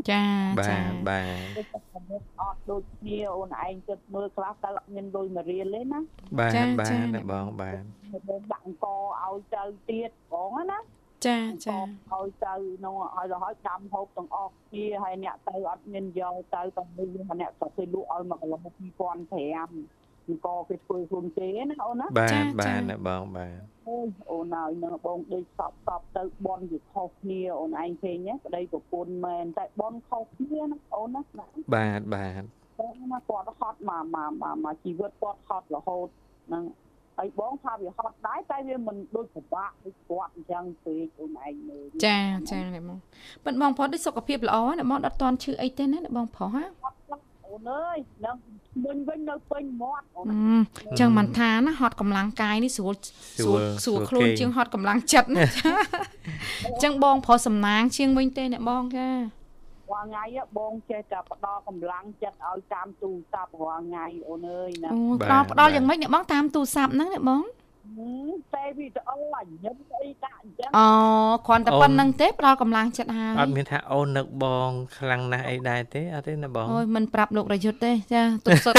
[0.10, 0.24] ចា
[0.70, 1.76] ចាបាទ
[2.40, 6.00] អត់ដូចគ្នាអូនឯងគិតមើលខ្លះតើអត់មានលុយមករៀនទេណា
[6.40, 7.82] បាទបាទបងបាទ
[8.52, 10.80] ដាក់អង្គឲ្យទៅទៀតបងណា
[11.26, 11.78] ចាចា
[12.12, 12.54] ឲ្យទៅ
[12.86, 17.10] នោះឲ្យទៅឲ្យដាំហូបទាំងអស់គ្នាហើយអ្នកទៅអត់មានយកទៅតែមាន
[17.42, 31.22] អ្នកក៏គេលក់ឲ្យ1គីឡូ2500អង្គគេធ្វើខ្លួនគេណាអូនណាបាទបាទបងបាទអូយអូនហើយនឹងបងដេកសពសពទៅបនវាខុសគ្នាអូនឯងឃើញណាប្តីប្រពន្ធមែនតែបនខុសគ្នាណាអូនណា
[31.76, 32.44] បាទបាទ
[32.80, 36.08] គាត់ណាគាត់ហត់មកមកមកជីវិតគាត់ហត់រហូត
[36.48, 36.64] ហ្នឹង
[37.20, 42.20] ហហើយបងថាវាហត់ដែរតែវាមិនដូចពិបាកដូចគាត់អញ្ចឹងពេកអូនឯងមើលចា
[42.52, 43.00] ចាអ្នកបង
[43.44, 46.64] ប៉ុន្តែបងប្រុសដូចសុខភាពល្អណាបងអត់តន់ឈឺអីទេណាបងប្រុសហ៎
[47.48, 48.36] អូនអើយនឹង
[48.86, 50.34] វិញវិញនៅពេញមាត់អូនអ
[50.94, 52.94] ញ្ចឹងមិនថាណាហត់កម្លាំងកាយនេះស្រួល
[53.38, 55.44] ស្រួលស្រួលខ្លួនជាងហត់កម្លាំងចិត្តណា
[56.68, 59.39] អញ្ចឹងបងប្រុសសំណាងជាងវិញទេអ្នកបងចា
[59.92, 60.24] រាល់ថ្ងៃ
[60.58, 67.44] បងចេះតែផ្ដល់កម្លាំងចិត្តឲ្យតាមទូរស័ព្ទរាល់ថ្ងៃអូនអើយណាអូផ្ដល់ផ្ដល់យ៉ាងម៉េចអ្នកបងតាមទូរស័ព្ទហ្នឹងអ្នកបង
[68.54, 70.88] តែវីដេអូអញ្ចឹងអីដាក់អញ្ចឹងអូ
[71.48, 78.74] គ្រាន់តែប៉ុណ្្នឹងទេផ្ដល់កម្លាំងចិត្តហើយអត់មានថាអូននឹកបងខ្លាំងណាស់អីដែរទេអត់ទេណាបងអូយមិនប្រាប់លោករយុទ្ធទេចាទុកសុត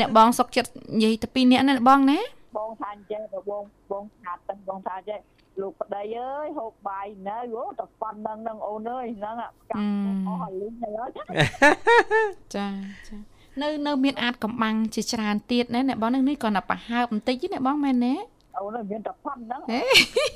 [0.00, 2.18] អ្នកបងសុកចិត្តនិយាយតែពីរនាក់ណាបងណា
[2.56, 5.20] បងថាអញ្ចឹងបងបងថាតែបងថាអញ្ចឹង
[5.60, 9.54] លោកប្តីអើយហូបបាយនៅអូតែប៉ុណ្្នឹងនឹងអូនអើយហ្នឹងកាប់
[10.26, 11.08] អស់ហើយលីងហើយ
[12.54, 12.68] ចា
[13.08, 13.16] ចា
[13.62, 18.14] នៅនៅមានអាចកំបាំងជាច្រើនទៀតណាអ្នកបងនេះគាត់តែប្រហើបបន្តិចណាបងមែនទេ
[18.58, 19.60] អូនមានតែប៉ុណ្្នឹង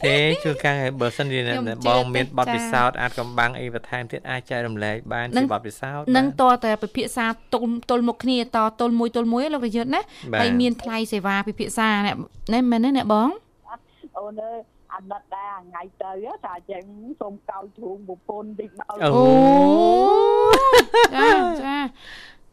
[0.07, 1.41] ទេជួនកាលបើសិនជា
[1.89, 10.01] បងមានបទពិសោធន៍អាចកំបាំងអីបន្ថែមទៀតអាចចែករំលែកបានជាបទពិសោធន៍នឹងតតែពិភាក្សាទល់ទល់មុខគ្នាតទល់មួយទល់មួយលោករយុទ្ធណា
[10.41, 11.89] ហើយមានថ្លៃសេវាពិភាក្សា
[12.53, 13.29] ណាមែនទេអ្នកបង
[14.19, 14.59] អូនអើយ
[14.95, 16.13] អាណិតដែរថ្ងៃទៅ
[16.45, 16.85] ថាចេញ
[17.21, 19.25] សូមកោជធូងប្រពន្ធតិចដល់អូ
[21.17, 21.31] ចា
[21.65, 21.79] ចា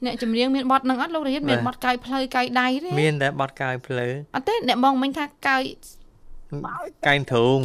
[0.06, 5.64] អ្នកចម្រៀងមានបទនឹងអត់លោករាជមានបទកាយផ្លូវកាយដៃទេមានតែបទកាយផ្លូវអត់ទេអ្នកបងមិញថាកាយ
[7.08, 7.58] កាយធូង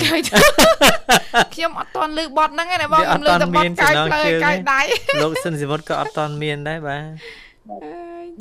[1.55, 4.81] ខ្ញុំអត់ទាន់លើបទហ្នឹងទេបងខ្ញុំលើតែបទកាយផ្លូវកាយដៃ
[5.23, 7.05] លោកសិនសិវុតក៏អត់ទាន់មានដែរបាទ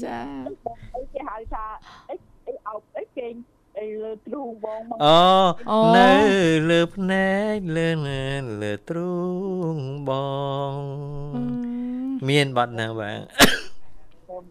[0.05, 0.19] ចា
[0.95, 1.65] អីគេហៅថា
[2.09, 2.15] អី
[2.47, 3.27] អីអោបអីគេ
[3.83, 6.11] អីលើទ្រូងបងអូនៅ
[6.69, 7.89] លើភ្នែកលើ
[8.61, 9.13] លើទ្រូ
[9.75, 9.77] ង
[10.09, 10.11] ប
[10.75, 10.79] ង
[12.29, 13.19] មានបត់ណាបាទ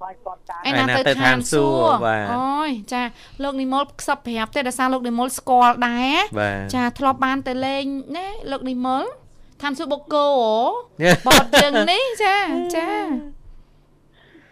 [0.03, 3.03] បាយគាត់តាឯណាទៅឋានសួគ៌បាទអូយចា
[3.43, 6.19] លោកនិមលខ្សឹបប្រាប់ទេដោយសារលោកនិមលស្គាល់ដែរ
[6.75, 7.85] ចាធ្លាប់បានទៅលេង
[8.17, 9.05] ណាលោកនិមល
[9.63, 10.29] ឋានសួគ៌បូកូ
[11.27, 12.37] បតយើងនេះចា
[12.77, 12.91] ចា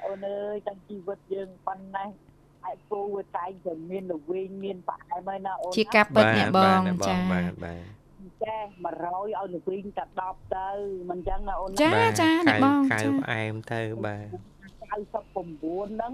[0.04, 2.08] អូនអើយតាំងជីវិតយើងប៉ុណ្ណេះ
[2.70, 7.82] ឯពូវាតែងតែមានល្វែងមានផ្អែមហើយណាអូនជាការពិតអ្នកបងចាបាទបាទ
[8.44, 10.68] ចេះ100ឲ្យល្វីងតែ10ទៅ
[11.10, 14.26] មិនចឹងណាអូនចាចាអ្នកបងកៅផ្អែមទៅបាទ
[14.90, 16.12] 99ហ្នឹង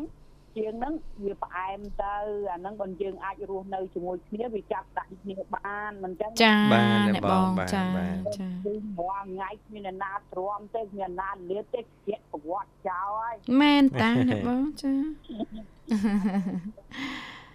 [0.57, 2.15] ជាងហ្នឹងវាផ្អែមទៅ
[2.53, 6.57] អាហ្នឹងបើយើងអាចរស់នៅជាមួយគ្នាវាចាប់ដាក់គ្នាបានមិនចឹងចា
[7.09, 7.85] អ្នកបងចា
[8.39, 14.93] ចាគឺរាល់ថ្ងៃគ្មានណាទ្រាំទេគ្មានណាលៀតទេជាប្រវត្តិចោលហើយមែនតាអ្នកបងចា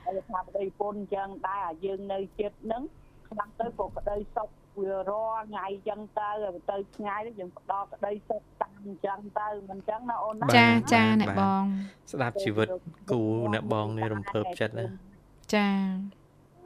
[0.06, 2.84] ហើយថាប្តីពុនចឹងដែរអាយើងនៅចិត្តហ្នឹង
[3.30, 6.30] ខ្លាំងទៅក៏ក្តីសុខ វារាល់ថ្ងៃចឹងទៅ
[6.72, 11.64] ទៅឆ្ងាយយើងផ្ដល់ក្តីសុខតាមអញ្ចឹងទៅមិនអញ្ចឹងណាអូនណាចាចាអ្នកបង
[12.12, 12.68] ស្ដាប់ជីវិត
[13.12, 13.22] គូ
[13.54, 14.86] អ្នកបងនេះរំភើបចិត្តណា
[15.56, 15.70] ចា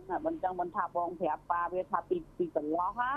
[0.09, 3.11] ណាមិនចឹងមិនថាបងប្រាប់ប៉ាវាថាពីពីកន្លោះហ่า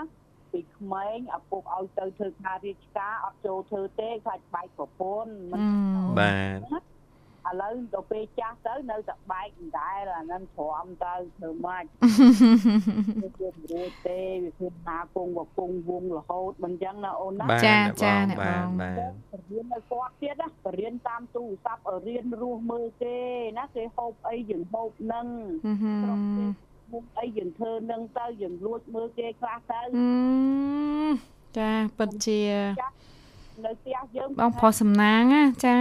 [0.51, 5.59] ពីក្មេងឪពុកឲ្យទៅធ្វើការរាជការអត់ចូលធ្វើទេខ្លាចបែកប្រពន្ធមិន
[6.19, 6.83] បាទ
[7.47, 9.49] ឥឡូវទៅពេលចាស់ទៅនៅតែបែក
[9.79, 11.85] ដែរអាហ្នឹងទ្រាំទៅធ្វើម៉េច
[13.21, 18.69] វារួចទេវាធ្វើណាពងវពងវងរហូតមិនចឹងណាអូនណាចាចាអ្នកបង
[19.49, 23.17] រៀននៅគាត់ទៀតណាបរៀនតាមទូរស័ព្ទរៀនរស់មើលគេ
[23.59, 25.25] ណាគេហូបអីយើងហូបនឹង
[26.03, 26.45] ក្រុមគេ
[26.91, 29.81] មុខអីយើងធ្វើនឹងទៅយើងលួចមើលគេខ្លះទៅ
[31.57, 32.41] ចាពិតជា
[33.65, 35.77] នៅផ្ទះយើងបងប្រុសសំណាងណាចា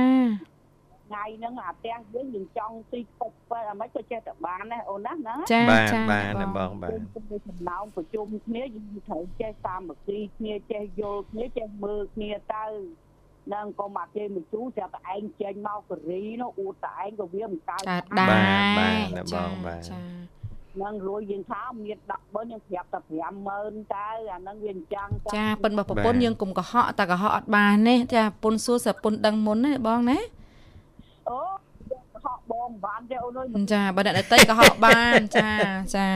[1.08, 6.90] ថ្ងៃហ្នឹងអាផ្ទះយើងយើងចង់ទីគប់ទៅអាមិនក៏ចេះតែបានដែរអូនណាណាចាចាបាទបងបាទ
[7.48, 12.66] ចំណោមប្រជុំគ្នាយើងត្រូវចេះសាមគ្គីគ្នាចេះយល់គ្នាចេះមើលគ្នាទៅ
[13.54, 20.00] នឹងក៏មកគេមកជូតែតែឯងចេញមកករីនោះអួតតែឯងក៏វាមិនកើតដែរបាទបងបាទចា
[20.82, 23.00] នឹងរួយយើងថាមាន10បើយើងប្រាប់តែ
[23.46, 30.18] 50000តើអាហ្នឹងវាអញ្ចឹងចាប៉ុនបើប្រពន្ធយើងកុំកុហកតែកុហកអត់បានទេចាពុនសួរសិពុនដឹងមុនណាបងណា
[31.30, 31.40] អូ
[32.14, 35.50] កុហកបងបានទេអូនអើយចាបើអ្នកដតីកុហកបានចា
[35.96, 36.08] ចា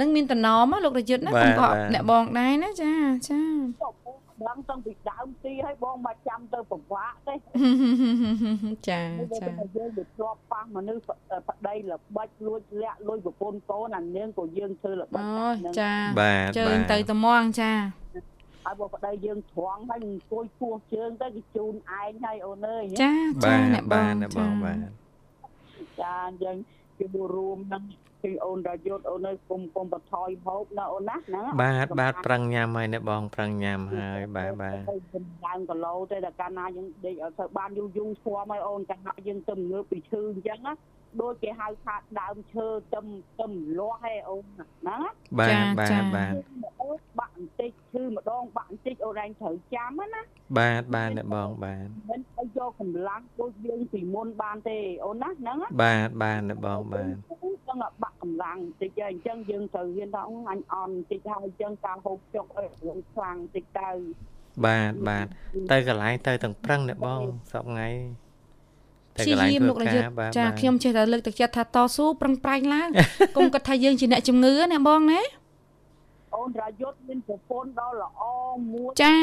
[0.00, 2.92] នឹងមានតំណមលោករយុទ្ធណាកុំកុហកអ្នកបងដែរណាចា
[3.28, 3.40] ចា
[4.48, 7.34] ដឹងតាំងពីដើមទីឲ្យបងមកចាំទៅពិបាកទេ
[8.88, 9.00] ចា
[9.40, 11.02] ចាយើងទៅជាប់ប៉ះមនុស្ស
[11.48, 15.48] ប្តីល្បិចលួចលាក់លួចប្រពន្ធកូនអានាងក៏យើងធ្វើល្បិចអូ
[15.80, 17.72] ចាបាទជើងទៅត្មងចា
[18.64, 24.78] ហើយបើប្តីយើងត្រង់ហើយអង្គុយពោះជើងទៅគេជូនឯងហើយអូនអើយចាចាអ្នកបងអ្នកបងបាទ
[26.02, 26.56] ចាយើង
[26.98, 27.82] គេរួមនឹង
[28.24, 34.76] ឃើញអូនរយុទ្ធអូននៅគុំគុំបថយហូបណាអូនណាហ្នឹងបាទបាទប្រឹងញ៉ាំហើយអ្នកបងប្រឹងញ៉ាំហើយបាទបាទ
[35.46, 40.72] ឡើងគីឡូទេតែកាលណាយើងដេកអត់ទៅបានយូរយូរស្គាល់មកអូនកាលណាយើងទៅងើបពីឈឺអញ្ចឹងណា
[41.22, 43.06] ដូចគេហៅថាដើមឈើទឹម
[43.40, 45.00] ទឹមលាស់ហេអូនហ្នឹង
[45.38, 46.32] បាទបាទបាទ
[46.82, 50.22] អូនបាក់បន្តិច ឈឺម្ដងបាក់បន្តិចអូនឯងត្រូវចាំណា
[50.58, 57.14] បាទបាទអ្នកបងបាទមិនឲ្យយកកម្លាំងដូចយើងពីមុនបានទេអូនណាហ្នឹងបាទបាទអ្នកបងបាទ
[57.68, 63.90] ចឹងបាក់កម្លាំងបន្តិចហើយអញ្ចឹងយើងត្រូវរៀនថាអញអន់បន្តិចហើយអញ្ចឹងការហូបចុកអីរឿងខ្លាំងបន្តិចទៅ
[64.64, 65.26] បាទបាទ
[65.70, 67.20] ទៅកន្លែងទៅទាំងប្រឹងអ្នកបង
[67.52, 67.88] សប្ងៃ
[69.16, 72.88] ទៅព្យាកន្លែងយាមធ្វើលោករយុការទ្ធបាទចាបាទខ្ញុំចេះតែលើកទឹកចិត្តថាតស៊ូប្រឹងប្រែងឡើង
[73.36, 75.20] កុំគិតថាយើងជាអ្នកជំងឺណាបងណា
[76.36, 78.22] អូនរយុទ្ធមានប្រពន្ធដ៏ល្អ
[78.72, 79.16] មួយចា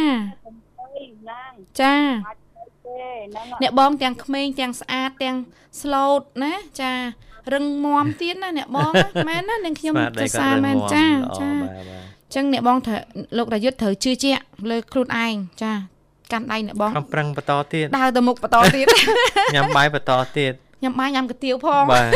[0.45, 1.95] សំដីណាងចា
[2.27, 5.37] អាចទៅទេហ្នឹងអ្នកបងទាំងក្មេងទាំងស្អាតទាំង
[5.81, 6.93] ស្លូតណាចា
[7.53, 12.99] រឹងមាំទៀតណាអ្នកបងណាមែនណានឹងខ្ញុំស្មារតីសរសើរក៏មែនរឹងមាំចាល្អចាបាទបាទអញ្ចឹងអ្នកបងត្រូវ
[13.37, 15.73] លោករយុទ្ធត្រូវជឿជាក់លើខ្លួនឯងចា
[16.31, 18.85] កាន់ដៃអ្នកបងខំប្រឹងបន្តទៀតដើរទៅមុខបន្តទៀត
[19.55, 22.11] ញ៉ាំបាយបន្តទៀតញ៉ាំបាយញ៉ាំកាទៀវផងបាទ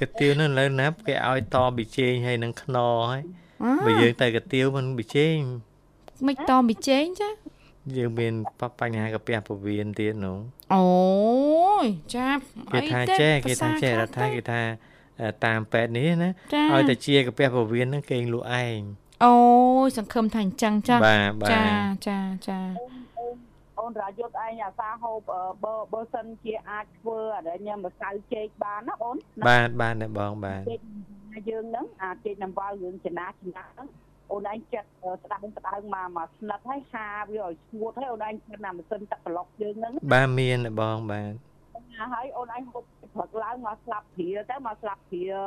[0.00, 3.45] កាទៀវនោះឥឡូវណាគេឲ្យតប៊ីចេងហើយនឹងខ្នុរហើយអើ
[3.86, 5.36] បើយើងទៅកាទៀវមិនប៊ីចេង
[6.26, 7.30] មិនតប៊ីចេងចា
[7.96, 8.32] យើងមាន
[8.80, 10.38] បញ្ហាកាពះពោះវៀនទៀតនោះ
[10.74, 10.84] អូ
[11.84, 12.28] យចា
[12.72, 14.60] គេថាអីទេចេះគេថាភាសាចេះខ្លះរដ្ឋាទេគេថា
[15.20, 18.80] អឺតាមពេទ្យនេះណាចាឲ្យតែជាកាពះពោះវៀនហ្នឹងគេងលក់ឯង
[19.24, 19.34] អូ
[19.84, 21.62] យសង្ឃឹមថាអញ្ចឹងចាបាទបាទចា
[22.08, 22.60] ចាចា
[23.78, 30.62] អូនរយុទ្ធឯងអាសាហូបអឺបើបើសិនជាអាចធ្វើអរិញម្សៅចេកបានណាអូនណាបាទបាទអ្នកបងបាទ
[31.36, 33.88] ចេកយើងហ្នឹងអាចេកនំវ៉ៅរឿងចំណាចំណាហ្នឹង
[34.32, 41.32] អូនឯងចាត់អឺស្ដាំស្ដាងមកមកស្និតហើយហាវាឲ្យស្ងួតហើយអូនឯងចាត់ណាម៉ាស៊ីនទឹកប្លុកយើងហ្នឹងបាទមានអ្នកបងបាទ
[41.92, 45.40] ណាហើយអូនឯងហូបព្រឹកឡើងមកស្លាប់ព្រាទៅមកស្លាប់ព្រា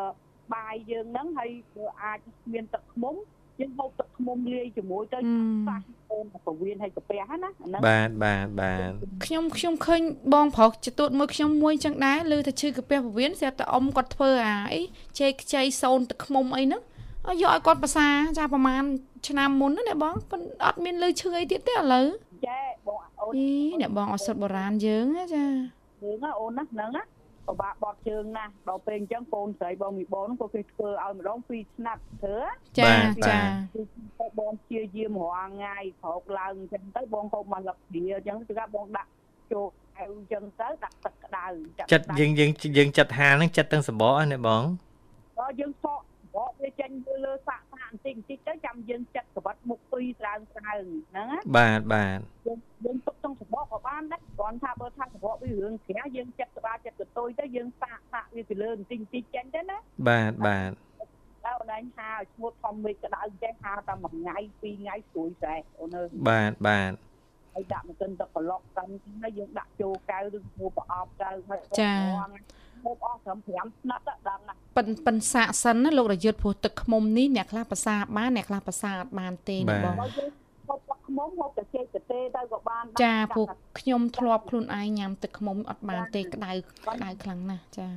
[0.54, 2.20] បាយយើងហ្នឹងហើយបើអាច
[2.54, 3.16] មានទឹកខ្មុំ
[3.60, 5.34] យើងហូបទឹកខ្មុំលាយជាមួយទៅអឺ
[5.68, 5.80] ប៉ះ
[6.12, 8.92] អូនពវៀនហើយកាពះណាអាហ្នឹងបាទបាទបាទ
[9.26, 10.02] ខ្ញុំខ្ញុំឃើញ
[10.34, 14.82] បងប្រុសចតួតមួយខ្ញុំមួយចឹងដែរឮថាឈឺកាពះពោះវៀនស្រាប់តែអ៊ំគាត់ធ្វើអាអី
[15.20, 16.82] ចេកខ្ចីសូនទឹកខ្មុំអីហ្នឹង
[17.28, 18.84] ឲ្យយកឲ្យគាត់ប្រសាចាប្រហែល
[19.28, 22.08] ឆ្នាំមុនណាអ្នកបងប៉ុន្តែអត់មានឮឈឺអីទៀតទេឥឡូវ
[22.48, 23.50] ចេះបងអូនអី
[23.82, 25.46] អ្នកបងអត់សុទ្ធបុរាណយើងណាចា
[26.04, 27.04] យើងណាអូនណាហ្នឹងណា
[27.50, 32.38] ពិបាកបត់ជើងណាស់ដល់ពេលអញ្ចឹងកូនស្រីបងមីបងហ្នឹងក៏គេធ្វើឲ្យម្ដងពីរស្នាត់ធ្វើ
[32.80, 32.92] ចា
[33.28, 33.40] ចា
[33.74, 33.82] គឺ
[34.20, 39.10] ទៅបងព្យាយាមរាល់ថ្ងៃក្រោកឡើងអញ្ចឹងទៅបងហូបមកលឹកព្រាអញ្ចឹងគឺថាបងដាក់
[39.52, 39.66] ចូល
[39.98, 41.46] អៅអញ្ចឹងទៅដាក់ទឹកក្តៅ
[41.92, 44.64] ចិត្តយើងយើងយើងចិត្តហាលហ្នឹងចិត្តទាំងសបកណាអ្នកបង
[45.40, 46.04] ដល់យើងសក់
[46.36, 47.69] បកវាចេញទៅលើសាក់សាក់
[48.06, 60.72] បន្តិចបន្តិចទៅចាំយើងចាត់ក្បត់មុខពីរស្រាងស្រាងហ្នឹងណាបាទបាទយើងយើងទុកក្នុងសបកក៏បានដែរគ្រាន់ថាបើថាសបកវារឿងក្រាស់យើងចាត់ក្បាលចាត់កតុយទៅយើងសាក់សាក់វាពីលើបន្តិចបន្តិចចេញទៅណាបាទបាទ
[61.46, 66.92] ដល់អូនឯងហាឲ្យឈ្មោះធំមេឃក្តៅចេះហាតែមួយថ្ងៃពីរថ្ងៃស្រួយស្រែអូនអើយបាទបាទ
[67.54, 68.90] ហើយដាក់មកទិនទឹកប្លុកតាម
[69.24, 71.94] ហើយយើងដាក់ចូលកៅឬឈ្មោះប្រអប់ទៅហើយចា
[72.84, 80.30] ហូបអស់ត្រឹម5ស្និតទៅដល់ណាប៉ិនប៉ិនសាកសិនណាលោករយុទ្ធព្រោះទឹកខ្មុំនេះអ្នកខ្លះប្រសាបានអ្នកខ្លះប្រសាអត់បានទេណាបងបើយើង
[80.68, 83.48] ហូបទឹកខ្មុំហូបតែចេកទៅទេទៅក៏បានចាពួក
[83.80, 86.52] ខ្ញុំធ្លាប់ខ្លួនឯងញ៉ាំទឹកខ្មុំអត់បានទេក្តៅ
[86.88, 87.90] ក្តៅខ្លាំងណាស់ចា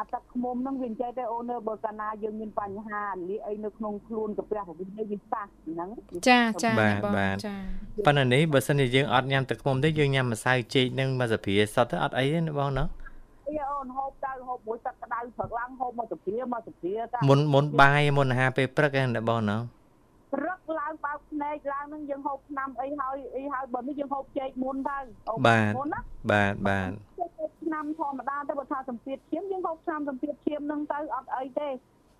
[0.00, 5.88] អាទឹកខ្មុំហ្នឹងវាអញ្ចឹងទេអូនអើយបើកាលណាយើងមានបញ្ហាលីអីនៅក្នុងខ្លួនកាពះរបស់វាវាសះហ្នឹង
[6.28, 7.54] ចាចាអ្នកបងចា
[8.06, 12.84] ប៉ុន្តែនេះបើសិនជាយើងអត់ញ៉ាំទឹកខ្មុំទេយើងញ៉ាំម្សៅចេកនឹងមកសាព្រាសុទ្ធទៅអត់អីទេណាបងណា
[13.50, 19.56] អីអូនហូបទៅហូបមួយទឹកក្តៅព្រឹកឡើងហូបមកទៅព្រាមកទៅព្រាទៅមុនមុនបាយមុនអាហារពេលព្រឹកហ្នឹងណាបងណា
[20.34, 25.38] ព្រឹកឡើងបើកភ្នែកឡើងហ្នឹងយើងហូបឆ្នាំអីហើយអីហើយបើនេះយើងហូបចេកមុនទៅហូប
[25.78, 26.90] មុនណាបាទបាទ
[27.62, 31.68] ឆ្នាំធម្មតាទៅបើថាសម្ពាធឈាមយើងហូបឆ្នាំសម្ពាធឈាមហ្នឹងទៅអត់អីទេ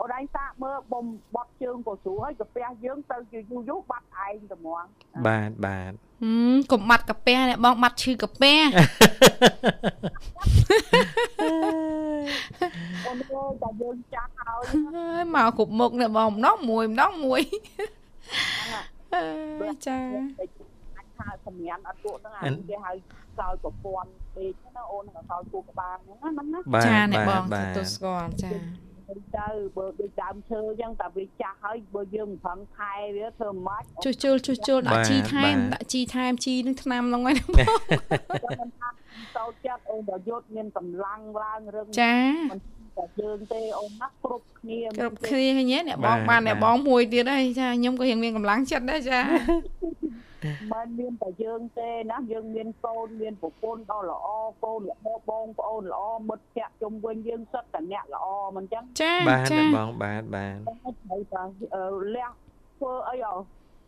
[0.01, 4.85] អូនឯងសាកមើលបំបត់ជើងក៏ស្រួលហើយកាពះយើងទៅជាយូរយូរបាត់ឯងតែហ្មង
[5.27, 8.66] បាទបាទហឹមកុំបាត់កាពះអ្នកបងបាត់ឈឺកាពះ
[13.07, 14.62] អូនអើយតែយើងចាស់ហើយ
[15.37, 17.42] ហើយ មកគ្រប់មុខអ្នកបងម្ដងមួយម្ដងមួយ
[19.14, 19.98] អើយចា
[20.38, 22.92] អាចថាសម្ញានអត់ពួកហ្នឹងអាគេហៅ
[23.38, 28.51] សោយប្រព័ន្ធពេកណាអូនហ្នឹងសោយពូក្បាលហ្នឹងហ្នឹងណាបាទចាអ្នកបងបាទទទួលស្គាល់ចា
[29.36, 38.88] ទៅបើដូចដើមឈើអញ្ចឹងតែវាចាស់ហើយបើយើងមិនប្រឹងថែវាធ្វើមិនជួសជុលជួសជុលដាក់ជីថែមដាក់ជីថែមជីនឹងថ្នាំហ្នឹងហើយចឹងមិនថា
[39.38, 42.14] តូចចិត្តអូនប្រយុទ្ធមានកម្លាំងឡើងរឹងចា
[43.01, 49.20] តែយើងទេអូនណាគ្រប់គ្នាគ្រប់គ្នាហ្នឹងអ្នកបងបានអ្នកបងមួយទៀតហើយចាខ្ញុំក៏រៀងមានកម្លាំងចិត្តដែរចា
[50.72, 54.26] មិនមានតែយើងទេណាយើងមានកូនមានប្រពន្ធដ៏ល្អ
[54.64, 58.26] កូនល្អបងប្អូនល្អមិត្តភក្តិជុំវិញយើងសិតតែអ្នកល្អ
[58.57, 60.57] មិនចឹងចាបាទចាបងបាទបាទ
[61.09, 61.42] ត្រូវតែ
[62.14, 62.28] លះ
[62.78, 63.30] ធ្វើអីអ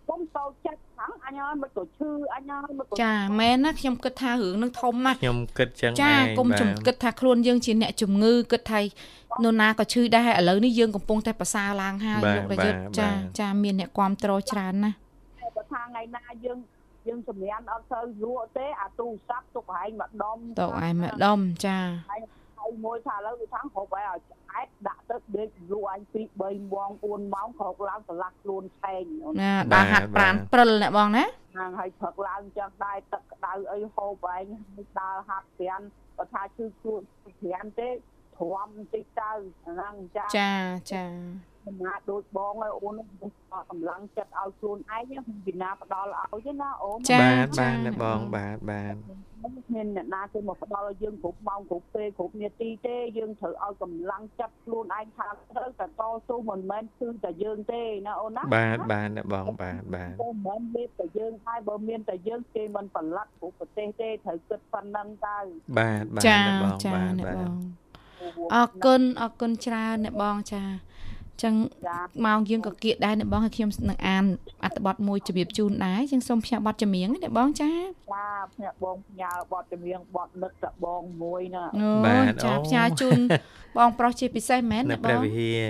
[0.09, 8.80] កុំតោចិត្តខាងអញហើយមិនក៏ឈឺអញហើយមិនក៏ចាមែនណាខ្ញុំគិតថារឿងនឹងធំណាស់ខ្ញុំគិតចឹងចាកុំជំគិតថាខ្លួនយើងជាអ្នកជំងឺគិតថា
[9.44, 13.09] នរណាក៏ឈឺដែរឥឡូវនេះយើងកំពុងតែប្រសើរឡើងហើយលោករយុទ្ធចា
[13.40, 14.96] ចាមានអ្នកគ្រប់គ្រងច្រើនណាស់
[15.57, 16.59] បើថាថ្ងៃណាយើង
[17.09, 21.78] យើងសម្រានអត់សូវលក់ទេអាទូរស័ព្ទទុកឯងម្ដុំទុកឯងម្ដុំចា
[22.11, 29.04] ហើយមួយថាឥឡូវវាថាហូបឲ្យឆ្អែតដាក់ ទឹកដេកលក់អញ2 3ម៉ោង4ម៉ោងក្រោកឡើងឆ្លាស់ខ្លួនឆេង
[29.40, 34.44] ណាដល់ហាត់ប្រានព្រិលណាបងណាហ្នឹងហើយព្រឹកឡើងចឹងដែរទឹកក្តៅអីហូបឯង
[35.00, 35.80] ដើរហាត់ព្រាន
[36.16, 37.88] បើថាឈឺខ្លួនព្រានទេ
[38.36, 39.30] ទ្រាំបន្តិចទៅ
[39.66, 40.50] ហ្នឹងចាចា
[40.92, 41.04] ចា
[41.66, 42.94] មិនណាដូចបងហើយអូន
[43.70, 48.94] កម្លាំងចិត្តឲ្យខ្លួនឯងមិនពីណាផ្ដល់ឲ្យទេណាអូនបាទបាទបងបាទបាទ
[49.74, 65.38] មានអ្នកណាគេមកផ្ដល់ឲ្យយើងគ្រប់ម៉ោងគ្រប់ពេលគ្រប់នាទីទេយើងត្រូវឲ្យកម្លាំងចិត្តខ្លួនឯងថាត្រូវតែតស៊ូមិនមែនគឺតែយើងទេណាអូនណាបាទបាទបងបាទបាទមិនមែនមានតែយើងហើយបើមានតែយើងគេមិនប្រឡ័តគ្រប់ប្រទេសទេត្រូវគិតប៉ុណ្ណឹងទៅ
[65.78, 66.24] បាទបាទ
[66.62, 67.82] បងបាទបាទ
[68.54, 70.62] អរគុណអរគុណច្រើនអ្នកបងចា
[71.43, 71.55] ចឹង
[72.26, 74.24] ម៉ោងយើងក៏គៀកដែរអ្នកបងហើយខ្ញុំនឹងអាន
[74.64, 77.72] អត្ថបទមួយជំរាបជូនដែរចឹងសូមផ្សាយបទចម្រៀងអ្នកបងចា
[78.12, 81.64] ចាផ្សាយបងផ្ញើបទចម្រៀងបទនឹកតបងមួយណា
[82.07, 83.18] បាទចាផ្សាយជូន
[83.78, 85.64] បងប្រុសជាពិសេសមែនអ្នកបងព្រះវិហារ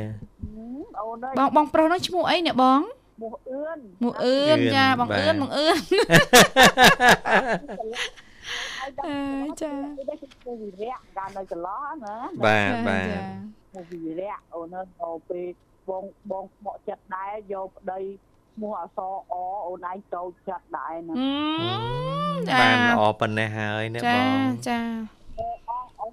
[1.00, 2.80] អូនបងបងប្រុសនោះឈ្មោះអីអ្នកបង
[3.22, 5.76] មោះអឿនមោះអឿនចាបងអឿនបងអឿន
[7.30, 8.21] អើ
[9.62, 12.14] ចានេះគឺវិរៈកាលនៅចន្លោះណា
[12.44, 13.14] បាទបាទ
[13.74, 15.46] មកវិរៈអូនទៅពេល
[15.88, 18.00] បងបងខ្មក់ចិត្តដែរយកប្តី
[18.54, 18.98] ឈ្មោះអស
[19.32, 19.34] អ
[19.66, 21.14] អូនឯងចូលចិត្តដែរណា
[22.60, 24.78] បានល្អប៉ុណ្ណេះហើយណាបងចា
[25.38, 25.42] អ
[25.84, 26.12] ងអង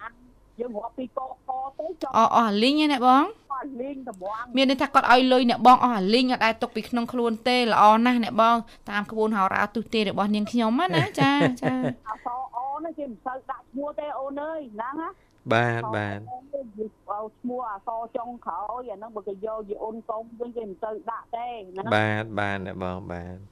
[0.00, 0.12] អាន
[0.60, 3.22] យើងរាប់ពីកកទៅចង់អអស់លីងណាបង
[3.62, 8.56] អស់លីងត្មងមានន័យថាគាត់ឲ្យលុយអ្នកបងអស់អាលីងអត់ដែរទុកពីក្នុងខ្លួនទេល្អណាស់អ្នកបង
[8.90, 11.32] តាមក្បួនហោរាទុទេរបស់នាងខ្ញុំណាចា
[11.62, 11.74] ចា
[12.08, 15.10] អសអនេះគេមិនសូវដាក់ឈ្មោះទេអូនអើយហ្នឹងណា
[15.52, 23.51] បាទបាទឈ្មោះអសចុងក្រោយអាហ្នឹងបើគេយកជាអូនកុំវិញគេមិនទៅដាក់ទេណាបាទបាទបងបាទត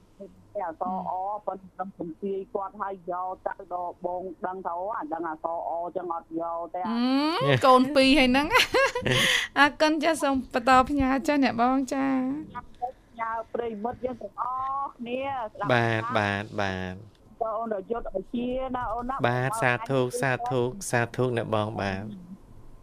[0.59, 1.13] អសអ
[1.45, 6.81] ប៉ុន្តែខ្ញុំសំភាយគាត់ឲ្យយកទៅដល់បងដឹងថាអូអាដឹងអសអចឹងអត់យកទេ
[7.65, 8.47] កូនពីរហើយហ្នឹង
[9.59, 12.05] អរគុណចាសូមបន្តផ្ញើចាអ្នកបងចា
[13.09, 14.43] ផ្ញើប្រិមិត្តយើងទាំងអ
[14.81, 15.21] ស់គ្នា
[15.73, 16.95] បាទបាទបាទ
[17.57, 22.03] អូនយុទ្ធឲ្យជាណាអូនណាបាទសាធុសាធុសាធុអ្នកបងបាទ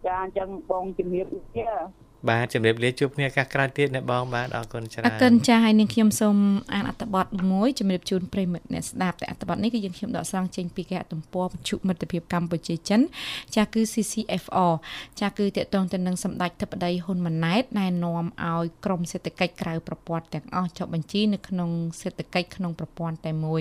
[0.07, 1.69] ចាអញ្ចឹងបងជំរាបលា
[2.29, 6.37] បាទជំរាបលាជួបគ្នាឱកាសក្រោយទៀតអ្នកបងបាទអរគុណច្រើនអរគុណចាស់ហើយនាងខ្ញុំសូម
[6.75, 13.01] អានអត្ថបទមួយជំរាបជូនប្រិមិត្តអ្នកស្ដាប់តែអត្ថបទនេះគឺយើងខ្ញុំដកស្រង់ចេញពីគេហទំព័របញ្ជុមិត្តភាពកម្ពុជាចិន
[13.55, 14.73] ចាស់គឺ CCFR
[15.21, 23.61] ចាស់គឺតកតងទៅនឹងសម្ដេចធិបតីហ៊ុនម៉ាណែតណែនាំឲ្យក្រមសេដ្ឋកិច្ចក្រៅប្រព័ន្ធទាំងអស់ចុះបញ្ជីនៅក្នុងសេដ្ឋកិច្ចក្នុងប្រព័ន្ធតែមួយ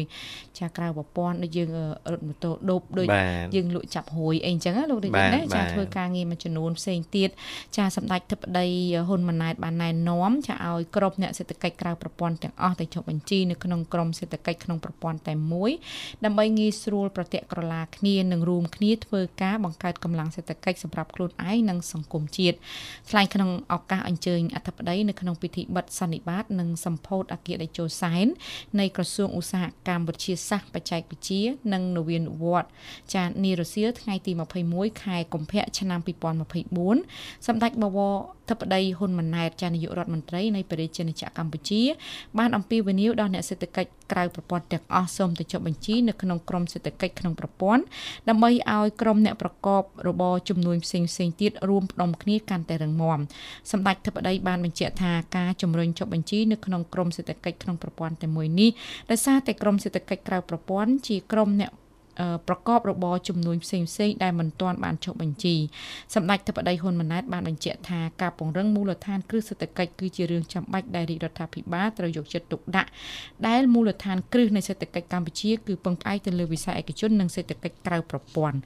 [0.58, 1.70] ចាស់ក្រៅប្រព័ន្ធដូចយើង
[2.12, 3.08] រត់ម៉ូតូដូបដូច
[3.55, 7.30] យើងលក់ចាប់រួយអីអញ្ចឹងលោករាជណាចាស់ធ្វើការងារមួយចំនួនផ្សេងទៀត
[7.76, 8.68] ចាស់សម្ដេចធិបតី
[9.08, 15.72] ហ៊ុនម៉ាណែតបានណែនាំចាឲ្យក្រុមអ្នកសេដ្ឋកិច្ចក្រៅប្រព័ន្ធទាំងអស់ទៅចុះបញ្ជីនៅក្នុងក្រុមសេដ្ឋកិច្ចក្នុងប្រព័ន្ធតែមួយ
[16.26, 22.58] ដើម្បីងាយស្រួលប្រតិក្រឡាគ្នានិងរួមគ្នាធ្វើការបង្កើតកម្លាំងសេដ្ឋកិច្ចសម្រាប់ខ្លួនឯងនិងសង្គមជាតិ
[23.10, 28.26] ថ្លែងក្នុងឱកាសអញ្ជើញអធិបតីនៅក្នុងពិធីបិទសន្និបាតនិងសម្ពោធអគារតេជោសែន
[28.80, 31.43] នៃក្រសួងឧស្សាហកម្មវិទ្យាសាស្ត្របច្ចេកវិទ្យា
[31.74, 32.72] និងនវានុវត្តន៍
[33.14, 34.32] ចានីរសៀលថ្ងៃទី
[34.68, 36.00] 21ខែកុម្ភៈឆ្នាំ
[36.78, 38.16] 2024សម្ដេចបវរ
[38.50, 41.82] ធិបតីហ៊ុនម៉ាណែតចានាយករដ្ឋមន្ត្រីនៃប្រជាជនជាតិកម្ពុជា
[42.38, 47.84] បានអំពាវនាវដល់អ្នកសេដ្ឋកិច្ចក្រៅប្រព័ន្ធទាំងអស់សូមទៅចុះបញ្ជីនៅក្នុងក្រមសេដ្ឋកិច្ចក្នុងប្រព័ន្ធ
[48.30, 53.20] ដើម្បីឲ្យក្រុមអ្នកប្រកបរបរជំនួញផ្សេងផ្សេងទៀតរួមផ្ដុំគ្នាកាន់តែរឹងមាំ
[53.72, 58.70] សម្ដេចធិបតីបានបញ្ជាក់ថាការជំរុញចុះបញ្ជីនៅក្នុងក្រមសេដ្ឋកិច្ចក្នុងប្រព័ន្ធតែមួយនេះ
[59.12, 61.72] ដោយសារតែក្រមសេដ្ឋកិច្ចក្រៅប្រព័ន្ធជាក្រមអ្នក
[62.47, 65.55] ប្រកបរបរជំនួញផ្សេងផ្សេងដែលមិនទាន់បានចុះបញ្ជី
[66.15, 72.89] សម្ដេចធិបតីហ៊ុនម៉ាណែតបានបញ្ជាក់ថាការពង្រឹងមូលដ្ឋានគ្រឹះសេដ្ឋកិច្ចគឺជារឿងចាំបាច់ដែលរាជរដ្ឋាភិបាលត្រូវយកចិត្តទុកដាក់
[73.47, 78.57] ដែលមូលដ្ឋានគ្រឹះនៃសេដ្ឋកិច្ចកម្ពុជាគឺពឹងផ្អែកទៅលើវិស័យឯកជននិងសេដ្ឋកិច្ចក្រៅប្រព័ន្ធ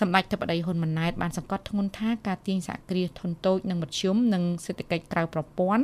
[0.00, 5.82] សម្ដេចធិបតីហ៊ុនម៉ាណែតបានសង្កត់ធ្ងន់ថាការទាញសហគ្រាសធុនតូចនិងមធ្យមនិងសេដ្ឋកិច្ចក្រៅប្រព័ន្ធ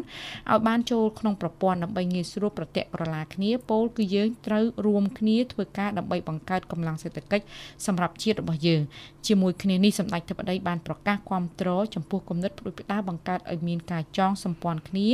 [0.50, 7.44] ឲ្យបានចូលក្នុងប្រព័ន្ធដើម្បីងាយស្រួលប្រតិក្រឡាគ្នាពោលគឺយើងត្រូវរួមគ្នាធ្វើការដើម្បីបង្កើតកម្លាំងសេសេដ្ឋកិច្ច
[7.86, 8.80] សម្រាប់ជាតិរបស់យើង
[9.26, 15.08] ជាមួយគ្នានេះសម្ដេចធិបតីបានប្រកាសគាំទ្រចំពោះគំនិតផ្ដួចផ្ដើមបង្កើតឲ្យមានការចងសម្ព័ន្ធគ្នា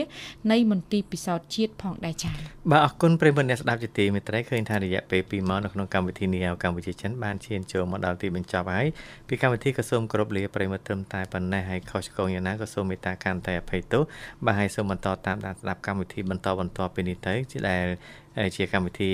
[0.52, 2.36] នៃមន្ទីរពិសោធន៍ជាតិផងដែរចា៎
[2.70, 8.86] បាទអរគុណប្រិយមិត្តអ្នកស្ដាប់ជាទីមេត្រីឃើញថារយៈពេល2ម៉ោងនៅក្នុងកម្មវិធីនីយកម្ពុជាចិនបានឈានចូលមកដល់ទីបញ្ចប់ហើយ
[9.28, 14.02] ពីកម្មវិធីក៏សូមគោរពលាប្រិយមិត្តត្រឹមតែប៉ុណ្ណេះហើយខុសឆ្គងយ៉ាងណាក៏សូមមេត្តាខន្តីអភ័យទោស
[14.44, 17.86] បាទហើយសូមបន្តតាមដានស្ដាប់កម្មវិធីបន្តបន្តពីនេះទៅជាដែល
[18.56, 19.10] ជាកម្មវិធី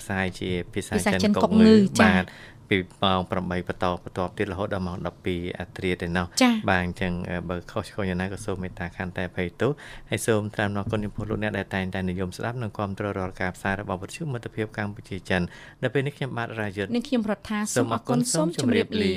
[0.00, 2.24] ផ្សាយជាភាសាចិនកុកងឺបាទ
[2.70, 4.96] ពីម៉ោង8បន្តបន្តទៀតរហូតដល់ម៉ោង
[5.28, 6.26] 12អាត្រាទៅនោះ
[6.70, 7.12] បាទអញ្ចឹង
[7.48, 9.70] បើខុសឆ្គងយ៉ាងណាក៏សូមមេត្តាខន្តីអភ័យទោស
[10.10, 15.42] ហើយសូមថ្លែងអំណរគុណចំពោះលោកអ្នកដែលតែងតែនិយមស្ដាប់និងគាំទ្ររាល់ការផ្សាយរបស់វិទ្យុមិត្តភាពកម្ពុជាចិន
[15.82, 19.14] ដល់ពេលនេះខ្ញុំបាទរាយុទ្ធនិងខ្ញុំរដ្ឋាសូមអរគុណសូមជម្រាបលា